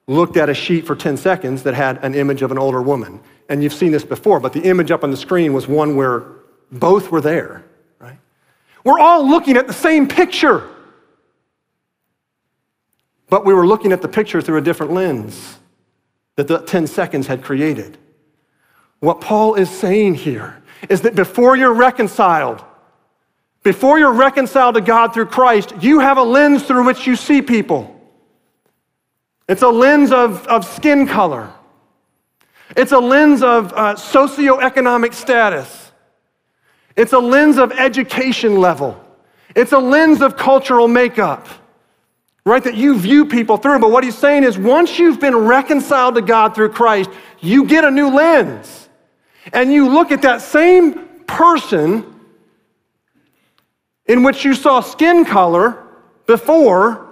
looked 0.07 0.37
at 0.37 0.49
a 0.49 0.55
sheet 0.55 0.87
for 0.87 0.97
10 0.97 1.17
seconds 1.17 1.65
that 1.65 1.75
had 1.75 2.03
an 2.05 2.15
image 2.15 2.43
of 2.43 2.51
an 2.51 2.59
older 2.59 2.81
woman 2.81 3.21
and 3.49 3.63
you've 3.63 3.73
seen 3.73 3.93
this 3.93 4.05
before, 4.05 4.41
but 4.41 4.53
the 4.53 4.63
image 4.63 4.91
up 4.91 5.03
on 5.03 5.11
the 5.11 5.17
screen 5.17 5.53
was 5.53 5.67
one 5.67 5.97
where 5.97 6.25
both 6.71 7.11
were 7.11 7.21
there, 7.21 7.65
right? 7.99 8.19
We're 8.85 8.99
all 8.99 9.27
looking 9.27 9.57
at 9.57 9.67
the 9.67 9.73
same 9.73 10.07
picture, 10.07 10.69
but 13.29 13.45
we 13.45 13.55
were 13.55 13.67
looking 13.67 13.93
at 13.93 14.03
the 14.03 14.09
picture 14.09 14.43
through 14.43 14.59
a 14.59 14.61
different 14.61 14.93
lens 14.93 15.59
that 16.37 16.47
the 16.47 16.59
10 16.59 16.87
seconds 16.87 17.27
had 17.27 17.43
created. 17.43 17.97
What 19.01 19.21
Paul 19.21 19.55
is 19.55 19.71
saying 19.71 20.15
here 20.15 20.63
is 20.89 21.03
that 21.03 21.15
before 21.15 21.57
you're 21.57 21.73
reconciled, 21.73 22.65
before 23.63 23.99
you're 23.99 24.13
reconciled 24.13 24.75
to 24.75 24.81
God 24.81 25.15
through 25.15 25.27
Christ, 25.27 25.75
you 25.81 26.01
have 26.01 26.17
a 26.17 26.23
lens 26.23 26.65
through 26.65 26.85
which 26.85 27.07
you 27.07 27.17
see 27.17 27.43
people. 27.43 27.95
It's 29.49 29.63
a 29.63 29.69
lens 29.69 30.13
of, 30.13 30.47
of 30.47 30.65
skin 30.65 31.07
color. 31.07 31.53
It's 32.77 32.93
a 32.93 32.99
lens 32.99 33.43
of 33.43 33.73
uh, 33.73 33.95
socioeconomic 33.95 35.15
status. 35.15 35.93
It's 36.97 37.13
a 37.13 37.19
lens 37.19 37.59
of 37.59 37.73
education 37.73 38.61
level. 38.61 39.03
It's 39.55 39.73
a 39.73 39.79
lens 39.79 40.21
of 40.21 40.37
cultural 40.37 40.89
makeup, 40.89 41.49
right? 42.45 42.63
That 42.63 42.77
you 42.77 42.99
view 42.99 43.25
people 43.25 43.57
through. 43.57 43.79
But 43.79 43.91
what 43.91 44.05
he's 44.05 44.19
saying 44.19 44.45
is 44.45 44.59
once 44.59 44.99
you've 44.99 45.21
been 45.21 45.37
reconciled 45.37 46.17
to 46.17 46.23
God 46.23 46.55
through 46.55 46.71
Christ, 46.71 47.11
you 47.41 47.65
get 47.65 47.85
a 47.85 47.91
new 47.91 48.09
lens. 48.09 48.88
And 49.53 49.73
you 49.73 49.89
look 49.89 50.11
at 50.13 50.23
that 50.23 50.43
same 50.43 51.25
person 51.27 52.15
in 54.07 54.23
which 54.23 54.45
you 54.45 54.55
saw 54.55 54.81
skin 54.81 55.25
color 55.25 55.85
before, 56.27 57.07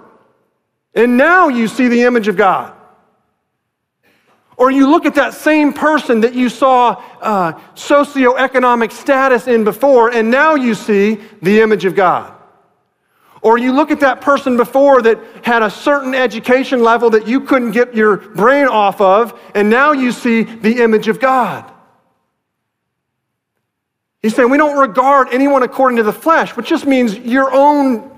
and 0.93 1.17
now 1.17 1.47
you 1.47 1.67
see 1.67 1.87
the 1.87 2.03
image 2.03 2.27
of 2.27 2.35
God. 2.35 2.73
Or 4.57 4.71
you 4.71 4.89
look 4.89 5.05
at 5.05 5.13
that 5.15 5.35
same 5.35 5.71
person 5.71 6.21
that 6.21 6.33
you 6.33 6.49
saw 6.49 7.01
uh, 7.21 7.53
socioeconomic 7.75 8.91
status 8.91 9.47
in 9.47 9.63
before, 9.63 10.11
and 10.11 10.31
now 10.31 10.55
you 10.55 10.73
see 10.73 11.19
the 11.43 11.61
image 11.61 11.85
of 11.85 11.95
God. 11.95 12.33
Or 13.43 13.59
you 13.59 13.71
look 13.71 13.91
at 13.91 13.99
that 13.99 14.19
person 14.19 14.57
before 14.57 15.03
that 15.03 15.19
had 15.43 15.61
a 15.61 15.69
certain 15.69 16.15
education 16.15 16.81
level 16.81 17.11
that 17.11 17.27
you 17.27 17.41
couldn't 17.41 17.71
get 17.71 17.95
your 17.95 18.17
brain 18.17 18.65
off 18.65 18.99
of, 18.99 19.39
and 19.53 19.69
now 19.69 19.91
you 19.91 20.11
see 20.11 20.41
the 20.41 20.81
image 20.81 21.07
of 21.07 21.19
God. 21.19 21.71
He's 24.27 24.35
saying 24.35 24.49
we 24.49 24.57
don't 24.57 24.77
regard 24.77 25.29
anyone 25.31 25.63
according 25.63 25.95
to 25.95 26.03
the 26.03 26.11
flesh, 26.11 26.57
which 26.57 26.67
just 26.67 26.85
means 26.85 27.17
your 27.17 27.49
own 27.49 28.11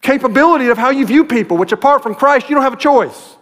capability 0.00 0.68
of 0.68 0.78
how 0.78 0.88
you 0.88 1.04
view 1.04 1.26
people, 1.26 1.58
which 1.58 1.72
apart 1.72 2.02
from 2.02 2.14
Christ, 2.14 2.48
you 2.48 2.54
don't 2.54 2.64
have 2.64 2.72
a 2.72 2.78
choice. 2.78 3.36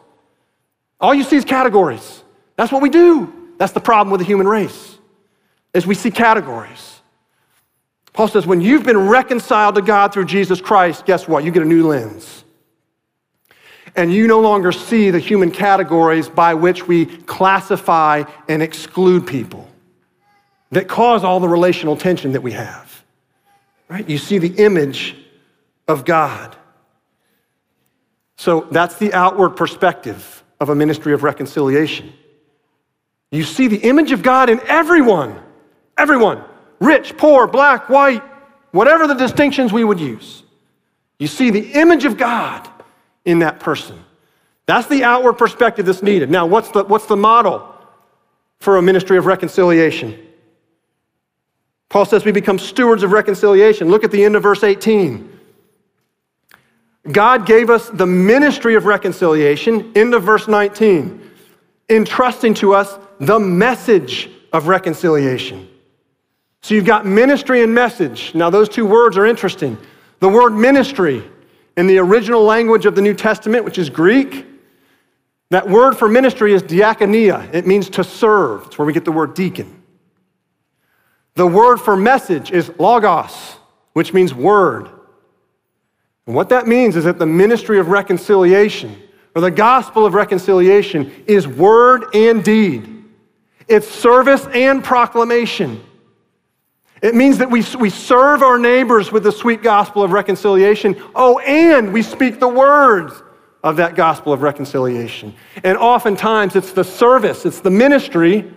All 1.00 1.14
you 1.14 1.22
see 1.22 1.36
is 1.36 1.44
categories. 1.44 2.24
That's 2.56 2.72
what 2.72 2.82
we 2.82 2.90
do. 2.90 3.32
That's 3.58 3.70
the 3.70 3.78
problem 3.78 4.10
with 4.10 4.18
the 4.18 4.24
human 4.24 4.48
race, 4.48 4.98
is 5.72 5.86
we 5.86 5.94
see 5.94 6.10
categories. 6.10 7.00
Paul 8.12 8.26
says, 8.26 8.44
when 8.44 8.60
you've 8.60 8.82
been 8.82 9.06
reconciled 9.06 9.76
to 9.76 9.82
God 9.82 10.12
through 10.12 10.24
Jesus 10.24 10.60
Christ, 10.60 11.06
guess 11.06 11.28
what? 11.28 11.44
You 11.44 11.52
get 11.52 11.62
a 11.62 11.64
new 11.64 11.86
lens. 11.86 12.42
And 13.94 14.12
you 14.12 14.26
no 14.26 14.40
longer 14.40 14.72
see 14.72 15.12
the 15.12 15.20
human 15.20 15.52
categories 15.52 16.28
by 16.28 16.54
which 16.54 16.88
we 16.88 17.06
classify 17.06 18.24
and 18.48 18.64
exclude 18.64 19.28
people 19.28 19.69
that 20.70 20.88
cause 20.88 21.24
all 21.24 21.40
the 21.40 21.48
relational 21.48 21.96
tension 21.96 22.32
that 22.32 22.42
we 22.42 22.52
have. 22.52 23.04
Right? 23.88 24.08
You 24.08 24.18
see 24.18 24.38
the 24.38 24.62
image 24.62 25.16
of 25.88 26.04
God. 26.04 26.56
So 28.36 28.68
that's 28.70 28.96
the 28.96 29.12
outward 29.12 29.50
perspective 29.50 30.44
of 30.60 30.68
a 30.68 30.74
ministry 30.74 31.12
of 31.12 31.22
reconciliation. 31.22 32.12
You 33.30 33.44
see 33.44 33.68
the 33.68 33.78
image 33.78 34.12
of 34.12 34.22
God 34.22 34.48
in 34.48 34.60
everyone, 34.66 35.40
everyone, 35.98 36.44
rich, 36.80 37.16
poor, 37.16 37.46
black, 37.46 37.88
white, 37.88 38.22
whatever 38.70 39.06
the 39.06 39.14
distinctions 39.14 39.72
we 39.72 39.84
would 39.84 40.00
use. 40.00 40.42
You 41.18 41.26
see 41.26 41.50
the 41.50 41.72
image 41.72 42.04
of 42.04 42.16
God 42.16 42.68
in 43.24 43.40
that 43.40 43.60
person. 43.60 44.02
That's 44.66 44.86
the 44.86 45.04
outward 45.04 45.34
perspective 45.34 45.86
that's 45.86 46.02
needed. 46.02 46.30
Now, 46.30 46.46
what's 46.46 46.70
the, 46.70 46.84
what's 46.84 47.06
the 47.06 47.16
model? 47.16 47.70
for 48.60 48.76
a 48.76 48.82
ministry 48.82 49.16
of 49.16 49.26
reconciliation. 49.26 50.18
Paul 51.90 52.04
says 52.04 52.24
we 52.24 52.32
become 52.32 52.58
stewards 52.58 53.02
of 53.02 53.12
reconciliation. 53.12 53.90
Look 53.90 54.04
at 54.04 54.12
the 54.12 54.24
end 54.24 54.36
of 54.36 54.42
verse 54.42 54.64
18. 54.64 55.38
God 57.10 57.46
gave 57.46 57.68
us 57.68 57.90
the 57.90 58.06
ministry 58.06 58.76
of 58.76 58.84
reconciliation, 58.84 59.92
end 59.96 60.14
of 60.14 60.22
verse 60.22 60.46
19, 60.48 61.20
entrusting 61.88 62.54
to 62.54 62.74
us 62.74 62.98
the 63.18 63.38
message 63.38 64.30
of 64.52 64.68
reconciliation. 64.68 65.68
So 66.62 66.74
you've 66.74 66.84
got 66.84 67.06
ministry 67.06 67.62
and 67.62 67.74
message. 67.74 68.34
Now, 68.34 68.50
those 68.50 68.68
two 68.68 68.86
words 68.86 69.16
are 69.16 69.26
interesting. 69.26 69.76
The 70.20 70.28
word 70.28 70.50
ministry 70.50 71.24
in 71.76 71.86
the 71.86 71.98
original 71.98 72.44
language 72.44 72.86
of 72.86 72.94
the 72.94 73.02
New 73.02 73.14
Testament, 73.14 73.64
which 73.64 73.78
is 73.78 73.90
Greek, 73.90 74.46
that 75.50 75.68
word 75.68 75.96
for 75.96 76.08
ministry 76.08 76.52
is 76.52 76.62
diakonia. 76.62 77.52
It 77.52 77.66
means 77.66 77.90
to 77.90 78.04
serve. 78.04 78.66
It's 78.66 78.78
where 78.78 78.86
we 78.86 78.92
get 78.92 79.04
the 79.04 79.12
word 79.12 79.34
deacon. 79.34 79.79
The 81.34 81.46
word 81.46 81.78
for 81.78 81.96
message 81.96 82.50
is 82.50 82.70
logos, 82.78 83.56
which 83.92 84.12
means 84.12 84.34
word. 84.34 84.88
And 86.26 86.34
what 86.34 86.48
that 86.50 86.66
means 86.66 86.96
is 86.96 87.04
that 87.04 87.18
the 87.18 87.26
ministry 87.26 87.78
of 87.78 87.88
reconciliation, 87.88 88.96
or 89.34 89.42
the 89.42 89.50
gospel 89.50 90.06
of 90.06 90.14
reconciliation, 90.14 91.24
is 91.26 91.46
word 91.46 92.14
and 92.14 92.44
deed. 92.44 93.04
It's 93.68 93.88
service 93.88 94.46
and 94.52 94.82
proclamation. 94.82 95.82
It 97.02 97.14
means 97.14 97.38
that 97.38 97.50
we, 97.50 97.64
we 97.78 97.88
serve 97.88 98.42
our 98.42 98.58
neighbors 98.58 99.10
with 99.10 99.22
the 99.22 99.32
sweet 99.32 99.62
gospel 99.62 100.02
of 100.02 100.12
reconciliation. 100.12 101.00
Oh, 101.14 101.38
and 101.38 101.92
we 101.92 102.02
speak 102.02 102.40
the 102.40 102.48
words 102.48 103.22
of 103.62 103.76
that 103.76 103.94
gospel 103.94 104.32
of 104.32 104.42
reconciliation. 104.42 105.34
And 105.64 105.78
oftentimes 105.78 106.56
it's 106.56 106.72
the 106.72 106.84
service, 106.84 107.46
it's 107.46 107.60
the 107.60 107.70
ministry 107.70 108.52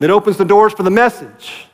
that 0.00 0.10
opens 0.10 0.36
the 0.36 0.44
doors 0.44 0.72
for 0.72 0.82
the 0.82 0.90
message. 0.90 1.66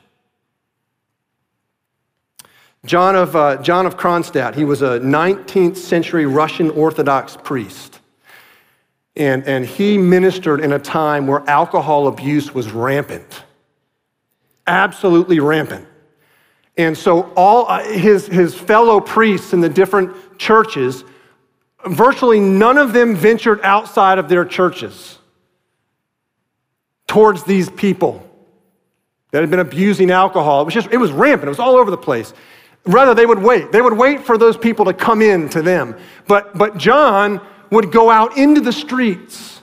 John 2.87 3.14
of, 3.14 3.37
uh, 3.37 3.56
John 3.59 3.87
of 3.87 3.96
Kronstadt, 3.96 4.54
he 4.54 4.64
was 4.64 4.83
a 4.83 5.00
19th 5.00 5.76
century 5.76 6.26
Russian 6.26 6.70
Orthodox 6.70 7.37
priest. 7.37 8.00
And, 9.16 9.44
and 9.46 9.66
he 9.66 9.98
ministered 9.98 10.61
in 10.61 10.72
a 10.72 10.78
time 10.78 11.26
where 11.26 11.42
alcohol 11.48 12.09
abuse 12.09 12.54
was 12.54 12.72
rampant, 12.72 13.44
absolutely 14.66 15.40
rampant. 15.40 15.87
And 16.76 16.96
so, 16.96 17.33
all 17.35 17.66
uh, 17.68 17.83
his, 17.83 18.26
his 18.26 18.54
fellow 18.54 19.00
priests 19.00 19.52
in 19.52 19.61
the 19.61 19.68
different 19.68 20.38
churches, 20.38 21.04
virtually 21.87 22.40
none 22.40 22.78
of 22.78 22.94
them 22.94 23.14
ventured 23.14 23.61
outside 23.62 24.18
of 24.18 24.28
their 24.28 24.44
churches 24.44 25.18
towards 27.10 27.42
these 27.42 27.68
people 27.68 28.24
that 29.32 29.40
had 29.40 29.50
been 29.50 29.58
abusing 29.58 30.12
alcohol. 30.12 30.62
It 30.62 30.66
was 30.66 30.74
just, 30.74 30.92
it 30.92 30.96
was 30.96 31.10
rampant, 31.10 31.48
it 31.48 31.50
was 31.50 31.58
all 31.58 31.74
over 31.74 31.90
the 31.90 31.96
place. 31.98 32.32
Rather, 32.84 33.14
they 33.14 33.26
would 33.26 33.40
wait. 33.40 33.72
They 33.72 33.82
would 33.82 33.98
wait 33.98 34.20
for 34.20 34.38
those 34.38 34.56
people 34.56 34.84
to 34.84 34.94
come 34.94 35.20
in 35.20 35.48
to 35.48 35.60
them. 35.60 35.96
But, 36.28 36.56
but 36.56 36.78
John 36.78 37.44
would 37.72 37.90
go 37.90 38.10
out 38.12 38.38
into 38.38 38.60
the 38.60 38.72
streets. 38.72 39.60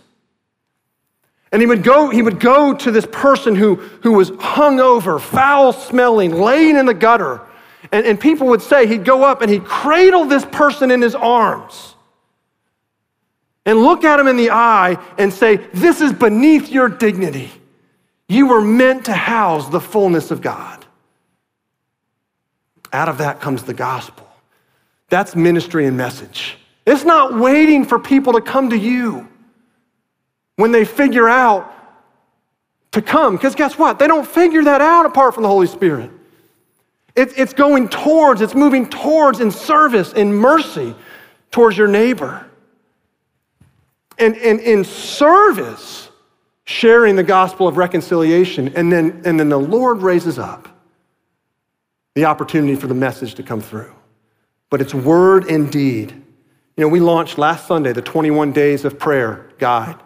And 1.54 1.62
he 1.62 1.66
would 1.66 1.84
go, 1.84 2.10
he 2.10 2.22
would 2.22 2.42
go 2.42 2.74
to 2.74 2.92
this 2.92 3.08
person 3.14 3.56
who, 3.56 3.76
who 3.76 4.12
was 4.12 4.32
hungover, 4.32 5.20
foul 5.20 5.72
smelling, 5.72 6.34
laying 6.34 6.76
in 6.76 6.86
the 6.86 6.94
gutter. 6.94 7.40
And, 7.94 8.06
and 8.06 8.20
people 8.20 8.48
would 8.48 8.62
say, 8.62 8.88
he'd 8.88 9.06
go 9.06 9.24
up 9.24 9.42
and 9.42 9.50
he'd 9.50 9.64
cradle 9.64 10.26
this 10.26 10.44
person 10.44 10.92
in 10.92 11.02
his 11.02 11.16
arms 11.16 11.96
and 13.68 13.82
look 13.82 14.06
at 14.06 14.18
him 14.18 14.28
in 14.28 14.38
the 14.38 14.50
eye 14.50 14.98
and 15.18 15.32
say, 15.32 15.58
This 15.74 16.00
is 16.02 16.14
beneath 16.14 16.70
your 16.70 16.88
dignity. 16.88 17.52
You 18.30 18.48
were 18.48 18.62
meant 18.62 19.06
to 19.06 19.14
house 19.14 19.70
the 19.70 19.82
fullness 19.82 20.32
of 20.32 20.42
God. 20.42 20.86
Out 22.94 23.10
of 23.10 23.20
that 23.20 23.42
comes 23.42 23.64
the 23.64 23.74
gospel. 23.74 24.26
That's 25.10 25.36
ministry 25.36 25.86
and 25.86 25.98
message. 25.98 26.58
It's 26.86 27.04
not 27.04 27.38
waiting 27.38 27.84
for 27.84 28.00
people 28.00 28.34
to 28.34 28.42
come 28.42 28.70
to 28.70 28.78
you 28.78 29.28
when 30.56 30.72
they 30.72 30.86
figure 30.86 31.28
out 31.28 31.74
to 32.92 33.02
come. 33.02 33.36
Because 33.36 33.54
guess 33.54 33.78
what? 33.78 34.00
They 34.00 34.08
don't 34.08 34.28
figure 34.28 34.64
that 34.64 34.80
out 34.80 35.06
apart 35.06 35.34
from 35.34 35.44
the 35.44 35.50
Holy 35.50 35.68
Spirit. 35.68 36.10
it's 37.16 37.54
going 37.54 37.90
towards, 37.90 38.40
it's 38.40 38.56
moving 38.56 38.90
towards 38.90 39.42
in 39.42 39.52
service, 39.52 40.14
in 40.14 40.34
mercy 40.34 40.96
towards 41.52 41.78
your 41.78 41.90
neighbor. 41.90 42.47
And, 44.18 44.36
and 44.38 44.60
in 44.60 44.84
service, 44.84 46.10
sharing 46.66 47.16
the 47.16 47.24
gospel 47.24 47.68
of 47.68 47.78
reconciliation, 47.78 48.74
and 48.76 48.92
then, 48.92 49.22
and 49.26 49.40
then 49.40 49.50
the 49.50 49.60
Lord 49.60 50.02
raises 50.02 50.38
up 50.38 50.68
the 52.16 52.26
opportunity 52.26 52.76
for 52.76 52.88
the 52.88 52.96
message 52.96 53.36
to 53.36 53.44
come 53.44 53.62
through. 53.62 53.94
But 54.70 54.82
it's 54.82 54.94
word 54.94 55.50
and 55.50 55.72
deed. 55.72 56.12
You 56.12 56.84
know, 56.84 56.88
we 56.88 57.00
launched 57.00 57.38
last 57.38 57.68
Sunday 57.68 57.94
the 57.94 58.02
21 58.02 58.52
Days 58.52 58.86
of 58.86 59.00
Prayer 59.00 59.50
guide 59.60 59.98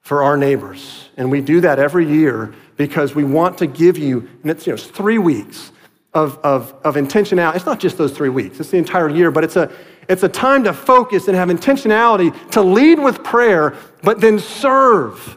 for 0.00 0.22
our 0.22 0.36
neighbors. 0.36 1.08
And 1.16 1.30
we 1.30 1.40
do 1.40 1.60
that 1.62 1.78
every 1.78 2.06
year 2.06 2.54
because 2.76 3.14
we 3.14 3.24
want 3.24 3.58
to 3.58 3.66
give 3.66 3.98
you, 3.98 4.28
and 4.42 4.50
it's, 4.50 4.66
you 4.66 4.72
know, 4.72 4.74
it's 4.74 4.86
three 4.86 5.18
weeks 5.18 5.72
of, 6.12 6.38
of, 6.38 6.74
of 6.84 6.94
intentionality. 6.94 7.56
It's 7.56 7.66
not 7.66 7.80
just 7.80 7.98
those 7.98 8.12
three 8.12 8.28
weeks, 8.28 8.60
it's 8.60 8.70
the 8.70 8.76
entire 8.76 9.08
year, 9.08 9.30
but 9.30 9.44
it's 9.44 9.56
a, 9.56 9.72
it's 10.08 10.22
a 10.22 10.28
time 10.28 10.64
to 10.64 10.72
focus 10.72 11.28
and 11.28 11.36
have 11.36 11.48
intentionality 11.48 12.50
to 12.50 12.62
lead 12.62 12.98
with 12.98 13.22
prayer, 13.22 13.74
but 14.02 14.20
then 14.20 14.38
serve 14.38 15.36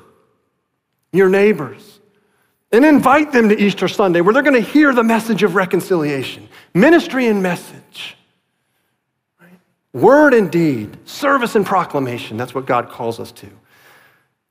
your 1.12 1.30
neighbors. 1.30 2.00
And 2.72 2.84
invite 2.84 3.32
them 3.32 3.48
to 3.50 3.58
Easter 3.58 3.88
Sunday 3.88 4.20
where 4.20 4.34
they're 4.34 4.44
going 4.44 4.62
to 4.62 4.70
hear 4.70 4.94
the 4.94 5.04
message 5.04 5.42
of 5.44 5.56
reconciliation, 5.56 6.50
ministry 6.74 7.28
and 7.28 7.42
message, 7.42 8.18
right? 9.40 9.52
word 9.94 10.34
and 10.34 10.52
deed, 10.52 10.98
service 11.08 11.56
and 11.56 11.66
proclamation. 11.66 12.36
That's 12.36 12.54
what 12.54 12.66
God 12.66 12.90
calls 12.90 13.22
us 13.22 13.32
to. 13.34 13.50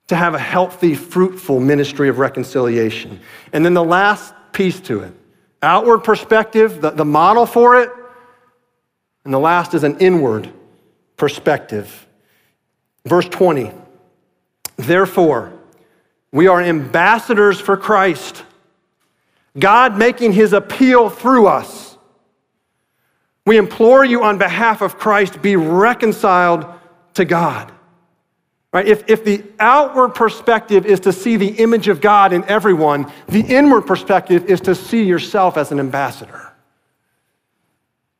To 0.08 0.16
have 0.16 0.34
a 0.34 0.38
healthy, 0.38 0.94
fruitful 0.94 1.60
ministry 1.60 2.08
of 2.08 2.18
reconciliation. 2.18 3.20
And 3.52 3.64
then 3.64 3.74
the 3.74 3.84
last 3.84 4.32
piece 4.52 4.80
to 4.80 5.00
it 5.00 5.12
outward 5.62 5.98
perspective, 5.98 6.80
the, 6.80 6.90
the 6.90 7.04
model 7.04 7.44
for 7.44 7.80
it 7.80 7.90
and 9.26 9.34
the 9.34 9.38
last 9.38 9.74
is 9.74 9.84
an 9.84 9.98
inward 9.98 10.50
perspective. 11.16 12.06
Verse 13.04 13.28
20 13.28 13.72
Therefore, 14.76 15.52
we 16.32 16.46
are 16.48 16.60
ambassadors 16.60 17.60
for 17.60 17.76
Christ, 17.76 18.44
God 19.58 19.98
making 19.98 20.32
his 20.32 20.52
appeal 20.52 21.10
through 21.10 21.46
us. 21.46 21.98
We 23.44 23.58
implore 23.58 24.04
you 24.04 24.22
on 24.22 24.38
behalf 24.38 24.80
of 24.80 24.98
Christ, 24.98 25.40
be 25.40 25.56
reconciled 25.56 26.66
to 27.14 27.24
God. 27.24 27.72
Right? 28.72 28.86
If, 28.86 29.08
if 29.08 29.24
the 29.24 29.44
outward 29.58 30.10
perspective 30.10 30.84
is 30.84 31.00
to 31.00 31.12
see 31.12 31.36
the 31.36 31.48
image 31.48 31.88
of 31.88 32.00
God 32.00 32.32
in 32.32 32.44
everyone, 32.44 33.10
the 33.28 33.40
inward 33.40 33.82
perspective 33.82 34.44
is 34.46 34.60
to 34.62 34.74
see 34.74 35.04
yourself 35.04 35.56
as 35.56 35.72
an 35.72 35.80
ambassador. 35.80 36.45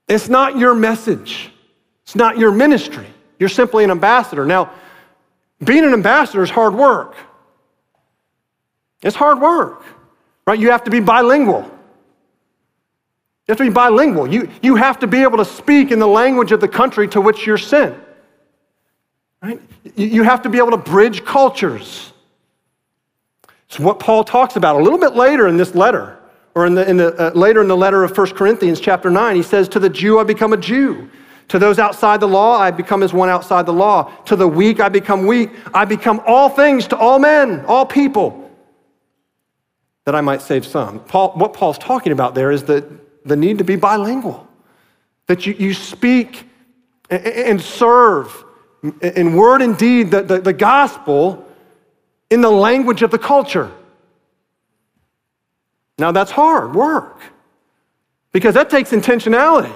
It's 0.09 0.29
not 0.29 0.57
your 0.59 0.75
message, 0.75 1.51
it's 2.05 2.15
not 2.15 2.39
your 2.39 2.53
ministry. 2.53 3.07
You're 3.39 3.51
simply 3.51 3.85
an 3.85 3.91
ambassador. 3.91 4.47
Now, 4.47 4.73
being 5.63 5.85
an 5.85 5.93
ambassador 5.93 6.43
is 6.43 6.49
hard 6.49 6.75
work. 6.75 7.15
It's 9.03 9.17
hard 9.17 9.41
work, 9.41 9.85
right? 10.47 10.59
You 10.59 10.71
have 10.71 10.85
to 10.85 10.91
be 10.91 11.01
bilingual. 11.01 11.63
You 11.63 13.53
have 13.53 13.59
to 13.59 13.65
be 13.65 13.71
bilingual. 13.71 14.33
You, 14.33 14.51
you 14.63 14.75
have 14.77 14.99
to 15.01 15.07
be 15.07 15.23
able 15.23 15.37
to 15.37 15.45
speak 15.45 15.93
in 15.93 15.99
the 15.99 16.07
language 16.07 16.51
of 16.51 16.61
the 16.61 16.67
country 16.67 17.07
to 17.09 17.21
which 17.21 17.47
you're 17.47 17.59
sent. 17.59 17.95
Right? 19.43 19.61
You 19.95 20.23
have 20.23 20.43
to 20.43 20.49
be 20.49 20.59
able 20.59 20.73
to 20.73 20.79
bridge 20.79 21.25
cultures. 21.25 22.13
It's 23.69 23.79
what 23.79 24.01
Paul 24.01 24.25
talks 24.25 24.57
about 24.57 24.81
a 24.81 24.83
little 24.83 24.99
bit 24.99 25.15
later 25.15 25.47
in 25.47 25.57
this 25.57 25.75
letter 25.75 26.16
or 26.57 26.65
in 26.65 26.75
the, 26.75 26.89
in 26.89 26.97
the, 26.97 27.15
uh, 27.15 27.39
later 27.39 27.61
in 27.61 27.69
the 27.69 27.77
letter 27.77 28.03
of 28.03 28.17
1 28.17 28.31
Corinthians, 28.31 28.81
chapter 28.81 29.11
9, 29.11 29.37
he 29.37 29.43
says, 29.43 29.69
To 29.69 29.79
the 29.79 29.91
Jew, 29.91 30.19
I 30.19 30.25
become 30.25 30.55
a 30.55 30.57
Jew. 30.57 31.11
To 31.49 31.59
those 31.59 31.79
outside 31.79 32.19
the 32.19 32.27
law, 32.27 32.57
I 32.57 32.71
become 32.71 33.03
as 33.03 33.13
one 33.13 33.29
outside 33.29 33.67
the 33.67 33.75
law. 33.75 34.11
To 34.25 34.37
the 34.37 34.49
weak, 34.49 34.81
I 34.81 34.89
become 34.89 35.27
weak. 35.27 35.51
I 35.75 35.85
become 35.85 36.23
all 36.27 36.49
things 36.49 36.87
to 36.89 36.97
all 36.97 37.19
men, 37.19 37.63
all 37.67 37.85
people, 37.85 38.51
that 40.07 40.15
I 40.15 40.23
might 40.23 40.41
save 40.41 40.67
some. 40.67 41.01
Paul, 41.01 41.33
what 41.33 41.53
Paul's 41.53 41.77
talking 41.77 42.13
about 42.13 42.35
there 42.35 42.51
is 42.51 42.65
the, 42.65 42.91
the 43.27 43.37
need 43.37 43.59
to 43.59 43.65
be 43.65 43.77
bilingual, 43.77 44.49
that 45.27 45.45
you, 45.45 45.53
you 45.59 45.75
speak 45.75 46.49
and 47.11 47.61
serve 47.61 48.45
in 49.03 49.35
word 49.35 49.61
and 49.61 49.77
deed 49.77 50.11
the, 50.11 50.23
the, 50.23 50.41
the 50.41 50.55
gospel 50.55 51.47
in 52.31 52.41
the 52.41 52.51
language 52.51 53.03
of 53.03 53.11
the 53.11 53.19
culture. 53.19 53.71
Now, 55.99 56.13
that's 56.13 56.31
hard 56.31 56.75
work 56.75 57.21
because 58.33 58.55
that 58.55 58.69
takes 58.69 58.91
intentionality 58.91 59.75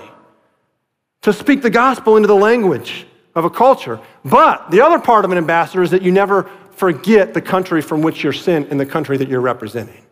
to 1.23 1.33
speak 1.33 1.63
the 1.63 1.71
gospel 1.71 2.17
into 2.17 2.27
the 2.27 2.35
language 2.35 3.07
of 3.35 3.45
a 3.45 3.51
culture. 3.51 4.01
But 4.25 4.71
the 4.71 4.81
other 4.81 4.99
part 4.99 5.25
of 5.25 5.33
an 5.33 5.39
ambassador 5.39 5.83
is 5.83 5.91
that 5.91 6.03
you 6.03 6.13
never 6.13 6.51
forget 6.73 7.35
the 7.35 7.41
country 7.41 7.83
from 7.83 8.03
which 8.03 8.23
you're 8.23 8.33
sent 8.33 8.71
and 8.71 8.79
the 8.81 8.87
country 8.87 9.17
that 9.17 9.29
you're 9.29 9.41
representing. 9.41 10.03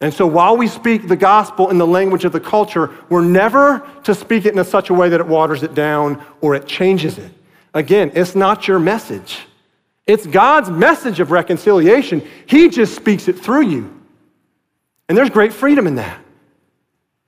And 0.00 0.12
so 0.12 0.26
while 0.26 0.56
we 0.56 0.68
speak 0.68 1.08
the 1.08 1.16
gospel 1.16 1.70
in 1.70 1.78
the 1.78 1.86
language 1.86 2.26
of 2.26 2.32
the 2.32 2.40
culture, 2.40 2.90
we're 3.08 3.24
never 3.24 3.88
to 4.04 4.14
speak 4.14 4.44
it 4.44 4.54
in 4.54 4.62
such 4.64 4.90
a 4.90 4.94
way 4.94 5.08
that 5.08 5.20
it 5.20 5.26
waters 5.26 5.62
it 5.62 5.74
down 5.74 6.22
or 6.42 6.54
it 6.54 6.66
changes 6.66 7.16
it. 7.16 7.32
Again, 7.72 8.12
it's 8.14 8.34
not 8.34 8.68
your 8.68 8.78
message. 8.78 9.46
It's 10.06 10.26
God's 10.26 10.70
message 10.70 11.18
of 11.20 11.30
reconciliation. 11.30 12.26
He 12.44 12.68
just 12.68 12.94
speaks 12.94 13.28
it 13.28 13.38
through 13.38 13.68
you. 13.68 13.95
And 15.08 15.16
there's 15.16 15.30
great 15.30 15.52
freedom 15.52 15.86
in 15.86 15.96
that. 15.96 16.20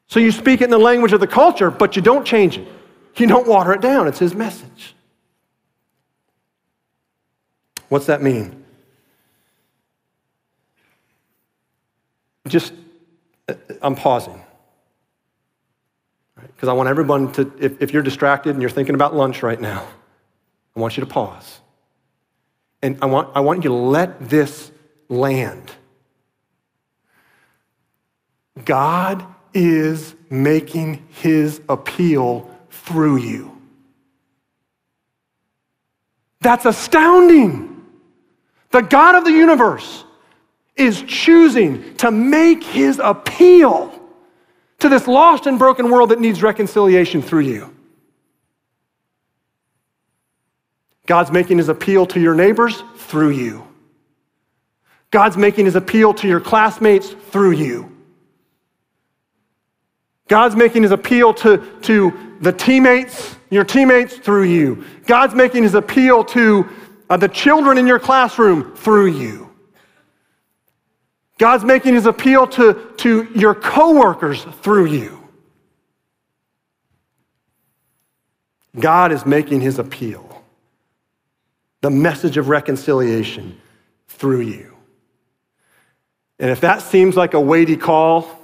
So 0.07 0.21
you 0.21 0.33
speak 0.33 0.61
it 0.61 0.65
in 0.65 0.71
the 0.71 0.79
language 0.79 1.13
of 1.13 1.21
the 1.21 1.27
culture, 1.27 1.71
but 1.71 1.97
you 1.97 2.03
don't 2.03 2.27
change 2.27 2.59
it. 2.59 2.67
You 3.17 3.27
don't 3.27 3.47
water 3.47 3.73
it 3.73 3.81
down. 3.81 4.07
It's 4.07 4.19
his 4.19 4.35
message. 4.35 4.95
What's 7.89 8.07
that 8.07 8.23
mean? 8.23 8.65
just, 12.49 12.73
uh, 13.49 13.55
I'm 13.83 13.95
pausing. 13.95 14.43
Because 16.37 16.67
right? 16.67 16.69
I 16.69 16.73
want 16.73 16.89
everyone 16.89 17.33
to, 17.33 17.53
if, 17.61 17.81
if 17.81 17.93
you're 17.93 18.03
distracted 18.03 18.51
and 18.51 18.63
you're 18.63 18.71
thinking 18.71 18.95
about 18.95 19.15
lunch 19.15 19.43
right 19.43 19.61
now, 19.61 19.87
I 20.77 20.81
want 20.81 20.97
you 20.97 21.03
to 21.03 21.11
pause. 21.11 21.61
And 22.83 22.99
I 23.03 23.07
want, 23.07 23.31
I 23.37 23.41
want 23.41 23.65
you 23.65 23.71
to 23.71 23.77
let 23.77 24.29
this 24.29 24.71
land. 25.09 25.73
God 28.65 29.25
is 29.55 30.15
making 30.31 31.07
his 31.11 31.61
appeal 31.69 32.51
through 32.71 33.19
you. 33.19 33.59
That's 36.41 36.65
astounding. 36.65 37.85
The 38.71 38.83
God 38.83 39.15
of 39.15 39.25
the 39.25 39.33
universe 39.33 40.05
is 40.77 41.03
choosing 41.03 41.97
to 41.97 42.11
make 42.11 42.63
his 42.63 43.01
appeal 43.03 43.93
to 44.79 44.89
this 44.89 45.09
lost 45.09 45.47
and 45.47 45.59
broken 45.59 45.91
world 45.91 46.11
that 46.11 46.21
needs 46.21 46.43
reconciliation 46.43 47.21
through 47.21 47.41
you. 47.41 47.75
God's 51.07 51.33
making 51.33 51.59
his 51.59 51.69
appeal 51.69 52.07
to 52.07 52.21
your 52.21 52.35
neighbors 52.35 52.83
through 52.97 53.31
you. 53.31 53.67
God's 55.11 55.37
making 55.37 55.65
his 55.65 55.75
appeal 55.75 56.13
to 56.15 56.29
your 56.29 56.41
classmates 56.41 57.09
through 57.09 57.53
you. 57.53 57.98
God's 60.29 60.55
making 60.55 60.83
his 60.83 60.93
appeal 60.93 61.35
to, 61.35 61.59
to 61.83 62.37
the 62.41 62.53
teammates, 62.53 63.37
your 63.51 63.65
teammates 63.65 64.17
through 64.17 64.45
you. 64.45 64.85
God's 65.07 65.35
making 65.35 65.63
his 65.63 65.75
appeal 65.75 66.23
to 66.25 66.69
uh, 67.11 67.17
the 67.17 67.29
children 67.29 67.79
in 67.79 67.87
your 67.87 67.99
classroom 67.99 68.77
through 68.77 69.07
you. 69.07 69.49
God's 71.39 71.65
making 71.65 71.95
his 71.95 72.07
appeal 72.07 72.47
to, 72.49 72.93
to 72.99 73.29
your 73.35 73.55
coworkers 73.55 74.45
through 74.61 74.87
you. 74.87 75.15
God 78.79 79.13
is 79.13 79.25
making 79.25 79.61
his 79.61 79.79
appeal, 79.79 80.43
the 81.81 81.91
message 81.91 82.37
of 82.37 82.49
reconciliation 82.49 83.59
through 84.09 84.41
you. 84.41 84.77
And 86.39 86.51
if 86.51 86.61
that 86.61 86.83
seems 86.83 87.17
like 87.17 87.35
a 87.35 87.41
weighty 87.41 87.77
call, 87.77 88.38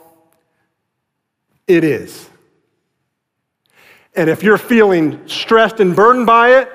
it 1.66 1.84
is. 1.84 2.28
And 4.14 4.30
if 4.30 4.42
you're 4.42 4.58
feeling 4.58 5.26
stressed 5.26 5.80
and 5.80 5.94
burdened 5.96 6.26
by 6.26 6.60
it, 6.60 6.70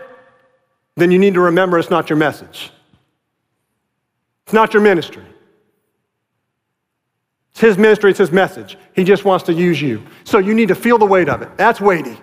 then 0.96 1.12
you 1.12 1.20
need 1.20 1.34
to 1.36 1.42
remember 1.42 1.80
it's 1.80 1.90
not 1.90 2.10
your 2.10 2.18
message. 2.18 2.72
It's 4.46 4.54
not 4.54 4.74
your 4.74 4.84
ministry. 4.84 5.24
It's 7.52 7.62
his 7.62 7.78
ministry, 7.78 8.10
it's 8.12 8.20
his 8.20 8.32
message. 8.32 8.78
He 8.94 9.04
just 9.04 9.26
wants 9.26 9.46
to 9.46 9.54
use 9.54 9.82
you. 9.82 10.04
So 10.24 10.40
you 10.40 10.54
need 10.54 10.68
to 10.70 10.76
feel 10.76 10.98
the 10.98 11.06
weight 11.06 11.30
of 11.30 11.42
it. 11.42 11.58
That's 11.58 11.80
weighty. 11.80 12.18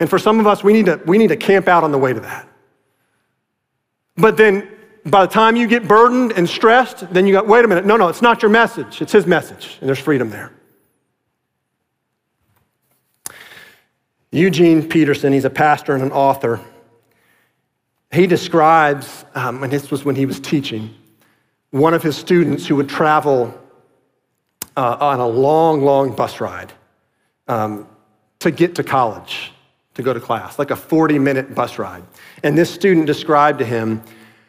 And 0.00 0.08
for 0.08 0.18
some 0.18 0.40
of 0.40 0.46
us, 0.46 0.62
we 0.62 0.72
need 0.72 0.86
to, 0.86 1.00
we 1.06 1.18
need 1.18 1.28
to 1.28 1.36
camp 1.36 1.68
out 1.68 1.84
on 1.84 1.90
the 1.90 1.98
weight 1.98 2.16
of 2.16 2.22
that. 2.22 2.48
But 4.16 4.36
then 4.36 4.68
by 5.04 5.26
the 5.26 5.32
time 5.32 5.56
you 5.56 5.66
get 5.66 5.88
burdened 5.88 6.32
and 6.32 6.48
stressed, 6.48 7.12
then 7.12 7.26
you 7.26 7.34
go, 7.34 7.42
wait 7.42 7.64
a 7.64 7.68
minute, 7.68 7.86
no, 7.86 7.96
no, 7.96 8.08
it's 8.08 8.22
not 8.22 8.42
your 8.42 8.50
message, 8.50 9.00
it's 9.00 9.12
his 9.12 9.26
message. 9.26 9.78
And 9.80 9.88
there's 9.88 9.98
freedom 9.98 10.30
there. 10.30 10.52
Eugene 14.30 14.86
Peterson, 14.86 15.32
he's 15.32 15.44
a 15.44 15.50
pastor 15.50 15.94
and 15.94 16.02
an 16.02 16.12
author. 16.12 16.60
He 18.12 18.26
describes, 18.26 19.24
um, 19.34 19.62
and 19.62 19.72
this 19.72 19.90
was 19.90 20.04
when 20.04 20.16
he 20.16 20.26
was 20.26 20.38
teaching, 20.40 20.94
one 21.70 21.94
of 21.94 22.02
his 22.02 22.16
students 22.16 22.66
who 22.66 22.76
would 22.76 22.88
travel 22.88 23.58
uh, 24.76 24.96
on 25.00 25.20
a 25.20 25.26
long, 25.26 25.82
long 25.82 26.14
bus 26.14 26.40
ride 26.40 26.72
um, 27.48 27.86
to 28.40 28.50
get 28.50 28.74
to 28.76 28.84
college, 28.84 29.52
to 29.94 30.02
go 30.02 30.12
to 30.12 30.20
class, 30.20 30.58
like 30.58 30.70
a 30.70 30.76
40 30.76 31.18
minute 31.18 31.54
bus 31.54 31.78
ride. 31.78 32.04
And 32.42 32.56
this 32.56 32.72
student 32.72 33.06
described 33.06 33.58
to 33.58 33.64
him 33.64 34.02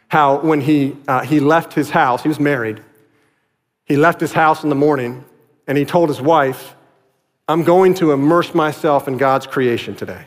how 0.09 0.39
when 0.39 0.61
he, 0.61 0.95
uh, 1.07 1.21
he 1.21 1.39
left 1.39 1.73
his 1.73 1.89
house, 1.89 2.21
he 2.21 2.27
was 2.27 2.39
married, 2.39 2.81
he 3.85 3.97
left 3.97 4.19
his 4.19 4.33
house 4.33 4.63
in 4.63 4.69
the 4.69 4.75
morning 4.75 5.25
and 5.67 5.77
he 5.77 5.85
told 5.85 6.09
his 6.09 6.21
wife, 6.21 6.75
I'm 7.49 7.63
going 7.63 7.95
to 7.95 8.11
immerse 8.11 8.53
myself 8.53 9.07
in 9.07 9.17
God's 9.17 9.47
creation 9.47 9.95
today. 9.95 10.23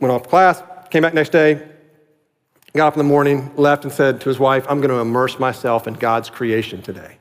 Went 0.00 0.10
off 0.10 0.26
class, 0.26 0.62
came 0.88 1.02
back 1.02 1.12
next 1.12 1.28
day, 1.28 1.62
got 2.74 2.86
up 2.86 2.94
in 2.94 2.98
the 2.98 3.04
morning, 3.04 3.54
left, 3.56 3.84
and 3.84 3.92
said 3.92 4.22
to 4.22 4.30
his 4.30 4.38
wife, 4.38 4.64
I'm 4.66 4.80
going 4.80 4.88
to 4.90 5.00
immerse 5.00 5.38
myself 5.38 5.86
in 5.86 5.92
God's 5.92 6.30
creation 6.30 6.80
today. 6.80 7.18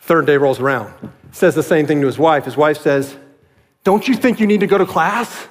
Third 0.00 0.26
day 0.26 0.36
rolls 0.36 0.60
around, 0.60 0.92
says 1.32 1.54
the 1.54 1.62
same 1.62 1.86
thing 1.86 2.02
to 2.02 2.06
his 2.06 2.18
wife. 2.18 2.44
His 2.44 2.56
wife 2.56 2.76
says, 2.76 3.16
Don't 3.84 4.06
you 4.06 4.16
think 4.16 4.38
you 4.38 4.46
need 4.46 4.60
to 4.60 4.66
go 4.66 4.76
to 4.76 4.84
class? 4.84 5.48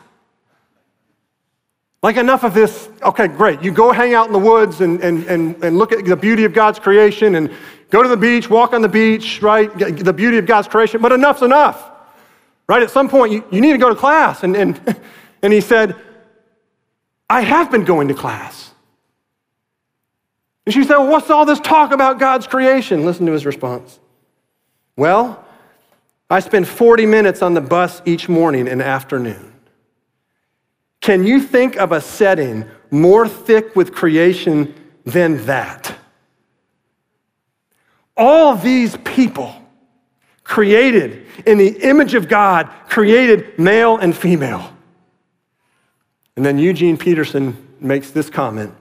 Like, 2.04 2.18
enough 2.18 2.44
of 2.44 2.54
this. 2.54 2.90
Okay, 3.02 3.28
great. 3.28 3.62
You 3.64 3.72
go 3.72 3.92
hang 3.92 4.14
out 4.14 4.28
in 4.28 4.34
the 4.34 4.40
woods 4.40 4.82
and, 4.82 5.02
and, 5.02 5.24
and, 5.26 5.64
and 5.64 5.78
look 5.78 5.92
at 5.92 6.06
the 6.06 6.16
beauty 6.16 6.44
of 6.44 6.54
God's 6.54 6.80
creation 6.80 7.36
and 7.36 7.52
go 7.90 8.04
to 8.04 8.10
the 8.10 8.18
beach, 8.18 8.50
walk 8.50 8.74
on 8.74 8.82
the 8.82 8.90
beach, 8.90 9.42
right? 9.42 9.76
The 9.78 10.14
beauty 10.14 10.38
of 10.38 10.46
God's 10.46 10.68
creation, 10.68 11.02
but 11.02 11.12
enough's 11.12 11.42
enough, 11.42 11.90
right? 12.68 12.84
At 12.84 12.92
some 12.92 13.10
point, 13.10 13.32
you, 13.32 13.44
you 13.52 13.62
need 13.62 13.72
to 13.72 13.78
go 13.78 13.90
to 13.90 13.96
class. 13.96 14.44
And, 14.44 14.56
and, 14.56 15.02
and 15.42 15.52
he 15.52 15.62
said, 15.62 15.96
I 17.30 17.42
have 17.42 17.72
been 17.72 17.84
going 17.84 18.08
to 18.10 18.14
class. 18.14 18.72
And 20.66 20.74
she 20.74 20.84
said, 20.84 20.98
well, 20.98 21.08
What's 21.08 21.30
all 21.30 21.46
this 21.46 21.60
talk 21.60 21.92
about 21.92 22.20
God's 22.20 22.46
creation? 22.46 23.06
Listen 23.06 23.26
to 23.26 23.32
his 23.32 23.46
response. 23.46 24.00
Well, 24.96 25.44
I 26.30 26.42
spend 26.42 26.68
40 26.68 27.06
minutes 27.06 27.42
on 27.42 27.54
the 27.54 27.62
bus 27.62 28.02
each 28.06 28.28
morning 28.28 28.68
and 28.68 28.82
afternoon. 28.82 29.54
Can 31.08 31.24
you 31.24 31.40
think 31.40 31.78
of 31.78 31.94
a 31.94 32.02
setting 32.02 32.66
more 32.92 33.30
thick 33.30 33.78
with 33.78 33.96
creation 33.96 34.76
than 35.06 35.46
that? 35.46 35.98
All 38.18 38.58
these 38.58 38.98
people 39.06 39.56
created 40.44 41.26
in 41.46 41.60
the 41.60 41.70
image 41.82 42.14
of 42.14 42.28
God, 42.28 42.70
created 42.90 43.58
male 43.58 43.96
and 43.96 44.14
female. 44.14 44.76
And 46.36 46.46
then 46.46 46.60
Eugene 46.60 46.98
Peterson 46.98 47.56
makes 47.80 48.12
this 48.12 48.30
comment 48.30 48.76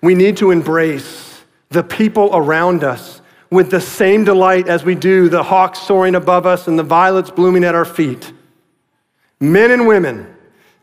We 0.00 0.14
need 0.14 0.36
to 0.36 0.52
embrace 0.52 1.42
the 1.70 1.82
people 1.82 2.30
around 2.32 2.84
us 2.84 3.20
with 3.50 3.72
the 3.72 3.80
same 3.80 4.22
delight 4.22 4.68
as 4.68 4.84
we 4.84 4.94
do 4.94 5.28
the 5.28 5.42
hawks 5.42 5.80
soaring 5.80 6.14
above 6.14 6.46
us 6.46 6.68
and 6.68 6.78
the 6.78 6.84
violets 6.84 7.32
blooming 7.32 7.64
at 7.64 7.74
our 7.74 7.84
feet. 7.84 8.32
Men 9.40 9.72
and 9.72 9.88
women, 9.88 10.34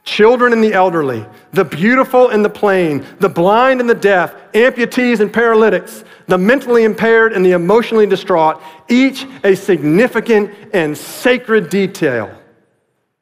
children 0.04 0.52
and 0.54 0.64
the 0.64 0.74
elderly, 0.74 1.26
the 1.52 1.64
beautiful 1.64 2.30
and 2.30 2.44
the 2.44 2.50
plain, 2.50 3.06
the 3.20 3.30
blind 3.30 3.80
and 3.80 3.90
the 3.90 3.96
deaf, 3.96 4.36
amputees 4.52 5.20
and 5.20 5.32
paralytics, 5.32 6.04
the 6.28 6.38
mentally 6.38 6.84
impaired 6.84 7.34
and 7.34 7.46
the 7.46 7.52
emotionally 7.52 8.06
distraught, 8.06 8.62
each 8.90 9.26
a 9.44 9.56
significant 9.56 10.54
and 10.74 10.98
sacred 10.98 11.70
detail 11.70 12.38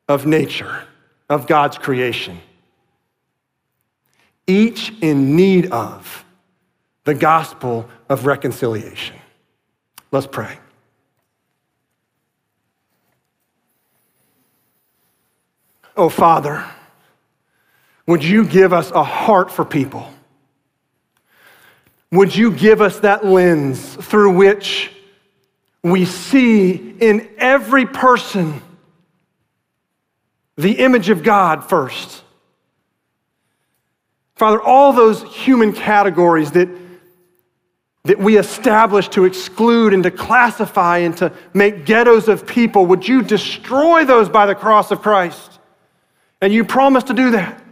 of 0.07 0.25
nature 0.25 0.84
of 1.29 1.47
God's 1.47 1.77
creation, 1.77 2.39
each 4.47 4.93
in 5.01 5.36
need 5.36 5.71
of 5.71 6.25
the 7.03 7.13
gospel 7.13 7.88
of 8.09 8.25
reconciliation. 8.25 9.15
Let's 10.11 10.27
pray. 10.27 10.57
Oh, 15.95 16.09
Father, 16.09 16.65
would 18.07 18.23
you 18.23 18.45
give 18.45 18.73
us 18.73 18.91
a 18.91 19.03
heart 19.03 19.51
for 19.51 19.65
people? 19.65 20.11
Would 22.11 22.35
you 22.35 22.51
give 22.51 22.81
us 22.81 22.99
that 22.99 23.25
lens 23.25 23.95
through 23.95 24.35
which 24.35 24.91
we 25.83 26.05
see 26.05 26.73
in 26.99 27.27
every 27.37 27.85
person 27.85 28.61
the 30.57 30.73
image 30.73 31.09
of 31.09 31.23
God 31.23 31.67
first. 31.67 32.23
Father, 34.35 34.61
all 34.61 34.93
those 34.93 35.23
human 35.23 35.73
categories 35.73 36.51
that, 36.51 36.69
that 38.03 38.19
we 38.19 38.37
establish 38.37 39.07
to 39.09 39.25
exclude 39.25 39.93
and 39.93 40.03
to 40.03 40.11
classify 40.11 40.99
and 40.99 41.15
to 41.17 41.31
make 41.53 41.85
ghettos 41.85 42.27
of 42.27 42.45
people, 42.45 42.85
would 42.87 43.07
you 43.07 43.21
destroy 43.21 44.05
those 44.05 44.29
by 44.29 44.45
the 44.45 44.55
cross 44.55 44.91
of 44.91 45.01
Christ? 45.01 45.51
And 46.41 46.51
you 46.51 46.65
promise 46.65 47.05
to 47.05 47.13
do 47.13 47.31
that. 47.31 47.63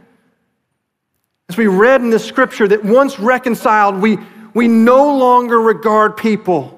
As 1.49 1.57
we 1.57 1.65
read 1.65 2.01
in 2.01 2.11
the 2.11 2.19
scripture, 2.19 2.67
that 2.67 2.85
once 2.85 3.19
reconciled, 3.19 3.95
we, 3.95 4.19
we 4.53 4.67
no 4.67 5.17
longer 5.17 5.59
regard 5.59 6.15
people 6.15 6.75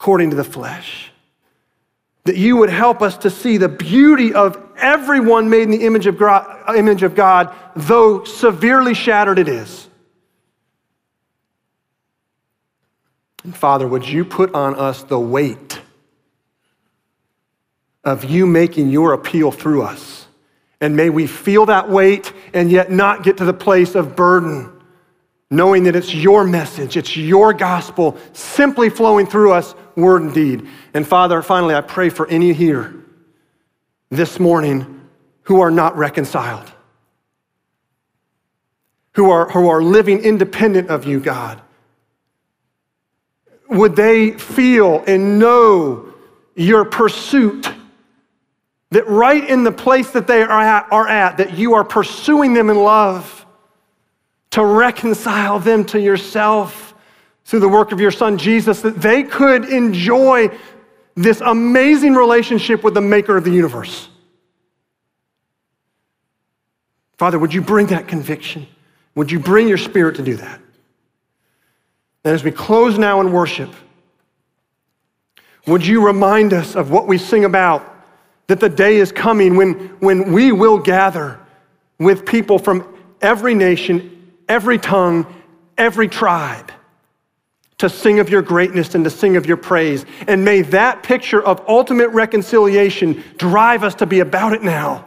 according 0.00 0.30
to 0.30 0.36
the 0.36 0.44
flesh. 0.44 1.12
That 2.24 2.36
you 2.36 2.56
would 2.56 2.70
help 2.70 3.02
us 3.02 3.18
to 3.18 3.30
see 3.30 3.58
the 3.58 3.68
beauty 3.68 4.32
of 4.32 4.62
everyone 4.76 5.50
made 5.50 5.62
in 5.62 5.70
the 5.70 5.84
image 5.84 6.06
of, 6.06 6.16
God, 6.16 6.62
uh, 6.66 6.74
image 6.74 7.02
of 7.02 7.14
God, 7.14 7.54
though 7.76 8.24
severely 8.24 8.94
shattered 8.94 9.38
it 9.38 9.48
is. 9.48 9.88
And 13.44 13.54
Father, 13.54 13.86
would 13.86 14.06
you 14.08 14.24
put 14.24 14.54
on 14.54 14.74
us 14.76 15.02
the 15.02 15.18
weight 15.18 15.80
of 18.04 18.24
you 18.24 18.46
making 18.46 18.90
your 18.90 19.12
appeal 19.12 19.50
through 19.50 19.82
us? 19.82 20.27
And 20.80 20.96
may 20.96 21.10
we 21.10 21.26
feel 21.26 21.66
that 21.66 21.88
weight 21.88 22.32
and 22.54 22.70
yet 22.70 22.90
not 22.90 23.24
get 23.24 23.38
to 23.38 23.44
the 23.44 23.52
place 23.52 23.94
of 23.94 24.14
burden 24.14 24.78
knowing 25.50 25.84
that 25.84 25.96
it's 25.96 26.14
your 26.14 26.44
message, 26.44 26.96
it's 26.96 27.16
your 27.16 27.54
gospel 27.54 28.16
simply 28.32 28.90
flowing 28.90 29.26
through 29.26 29.52
us, 29.52 29.74
word 29.96 30.22
and 30.22 30.34
deed. 30.34 30.68
And 30.94 31.06
Father, 31.06 31.40
finally, 31.42 31.74
I 31.74 31.80
pray 31.80 32.10
for 32.10 32.26
any 32.28 32.52
here 32.52 32.94
this 34.10 34.38
morning 34.38 35.08
who 35.42 35.60
are 35.60 35.70
not 35.70 35.96
reconciled, 35.96 36.70
who 39.12 39.30
are, 39.30 39.48
who 39.50 39.68
are 39.68 39.82
living 39.82 40.20
independent 40.20 40.90
of 40.90 41.06
you, 41.06 41.18
God. 41.18 41.62
Would 43.70 43.96
they 43.96 44.32
feel 44.32 45.02
and 45.06 45.38
know 45.38 46.12
your 46.54 46.84
pursuit? 46.84 47.68
That 48.90 49.06
right 49.06 49.46
in 49.48 49.64
the 49.64 49.72
place 49.72 50.10
that 50.12 50.26
they 50.26 50.42
are 50.42 50.60
at, 50.60 50.90
are 50.90 51.06
at, 51.06 51.36
that 51.36 51.58
you 51.58 51.74
are 51.74 51.84
pursuing 51.84 52.54
them 52.54 52.70
in 52.70 52.76
love 52.76 53.46
to 54.50 54.64
reconcile 54.64 55.58
them 55.58 55.84
to 55.86 56.00
yourself 56.00 56.94
through 57.44 57.60
the 57.60 57.68
work 57.68 57.92
of 57.92 58.00
your 58.00 58.10
son 58.10 58.38
Jesus, 58.38 58.80
that 58.82 59.00
they 59.00 59.22
could 59.22 59.66
enjoy 59.66 60.50
this 61.14 61.40
amazing 61.40 62.14
relationship 62.14 62.84
with 62.84 62.94
the 62.94 63.00
maker 63.00 63.36
of 63.36 63.44
the 63.44 63.50
universe. 63.50 64.08
Father, 67.16 67.38
would 67.38 67.52
you 67.52 67.60
bring 67.60 67.88
that 67.88 68.06
conviction? 68.06 68.66
Would 69.16 69.30
you 69.30 69.40
bring 69.40 69.66
your 69.66 69.78
spirit 69.78 70.16
to 70.16 70.22
do 70.22 70.36
that? 70.36 70.60
And 72.24 72.34
as 72.34 72.44
we 72.44 72.52
close 72.52 72.98
now 72.98 73.20
in 73.20 73.32
worship, 73.32 73.72
would 75.66 75.84
you 75.84 76.06
remind 76.06 76.52
us 76.52 76.76
of 76.76 76.90
what 76.90 77.06
we 77.08 77.18
sing 77.18 77.44
about? 77.44 77.97
That 78.48 78.60
the 78.60 78.68
day 78.68 78.96
is 78.96 79.12
coming 79.12 79.56
when, 79.56 79.74
when 80.00 80.32
we 80.32 80.52
will 80.52 80.78
gather 80.78 81.38
with 81.98 82.26
people 82.26 82.58
from 82.58 82.86
every 83.20 83.54
nation, 83.54 84.32
every 84.48 84.78
tongue, 84.78 85.26
every 85.76 86.08
tribe 86.08 86.72
to 87.78 87.88
sing 87.88 88.18
of 88.18 88.28
your 88.28 88.42
greatness 88.42 88.94
and 88.94 89.04
to 89.04 89.10
sing 89.10 89.36
of 89.36 89.46
your 89.46 89.56
praise. 89.56 90.04
And 90.26 90.44
may 90.44 90.62
that 90.62 91.02
picture 91.02 91.42
of 91.42 91.62
ultimate 91.68 92.08
reconciliation 92.08 93.22
drive 93.36 93.84
us 93.84 93.94
to 93.96 94.06
be 94.06 94.20
about 94.20 94.52
it 94.52 94.62
now 94.62 95.06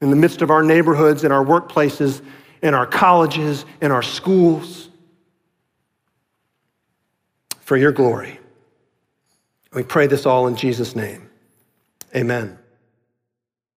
in 0.00 0.10
the 0.10 0.16
midst 0.16 0.42
of 0.42 0.50
our 0.50 0.62
neighborhoods, 0.62 1.24
in 1.24 1.32
our 1.32 1.44
workplaces, 1.44 2.22
in 2.62 2.74
our 2.74 2.86
colleges, 2.86 3.66
in 3.80 3.90
our 3.92 4.02
schools. 4.02 4.88
For 7.60 7.76
your 7.76 7.92
glory. 7.92 8.38
We 9.72 9.82
pray 9.82 10.06
this 10.06 10.26
all 10.26 10.46
in 10.46 10.56
Jesus' 10.56 10.94
name. 10.94 11.30
Amen. 12.16 12.63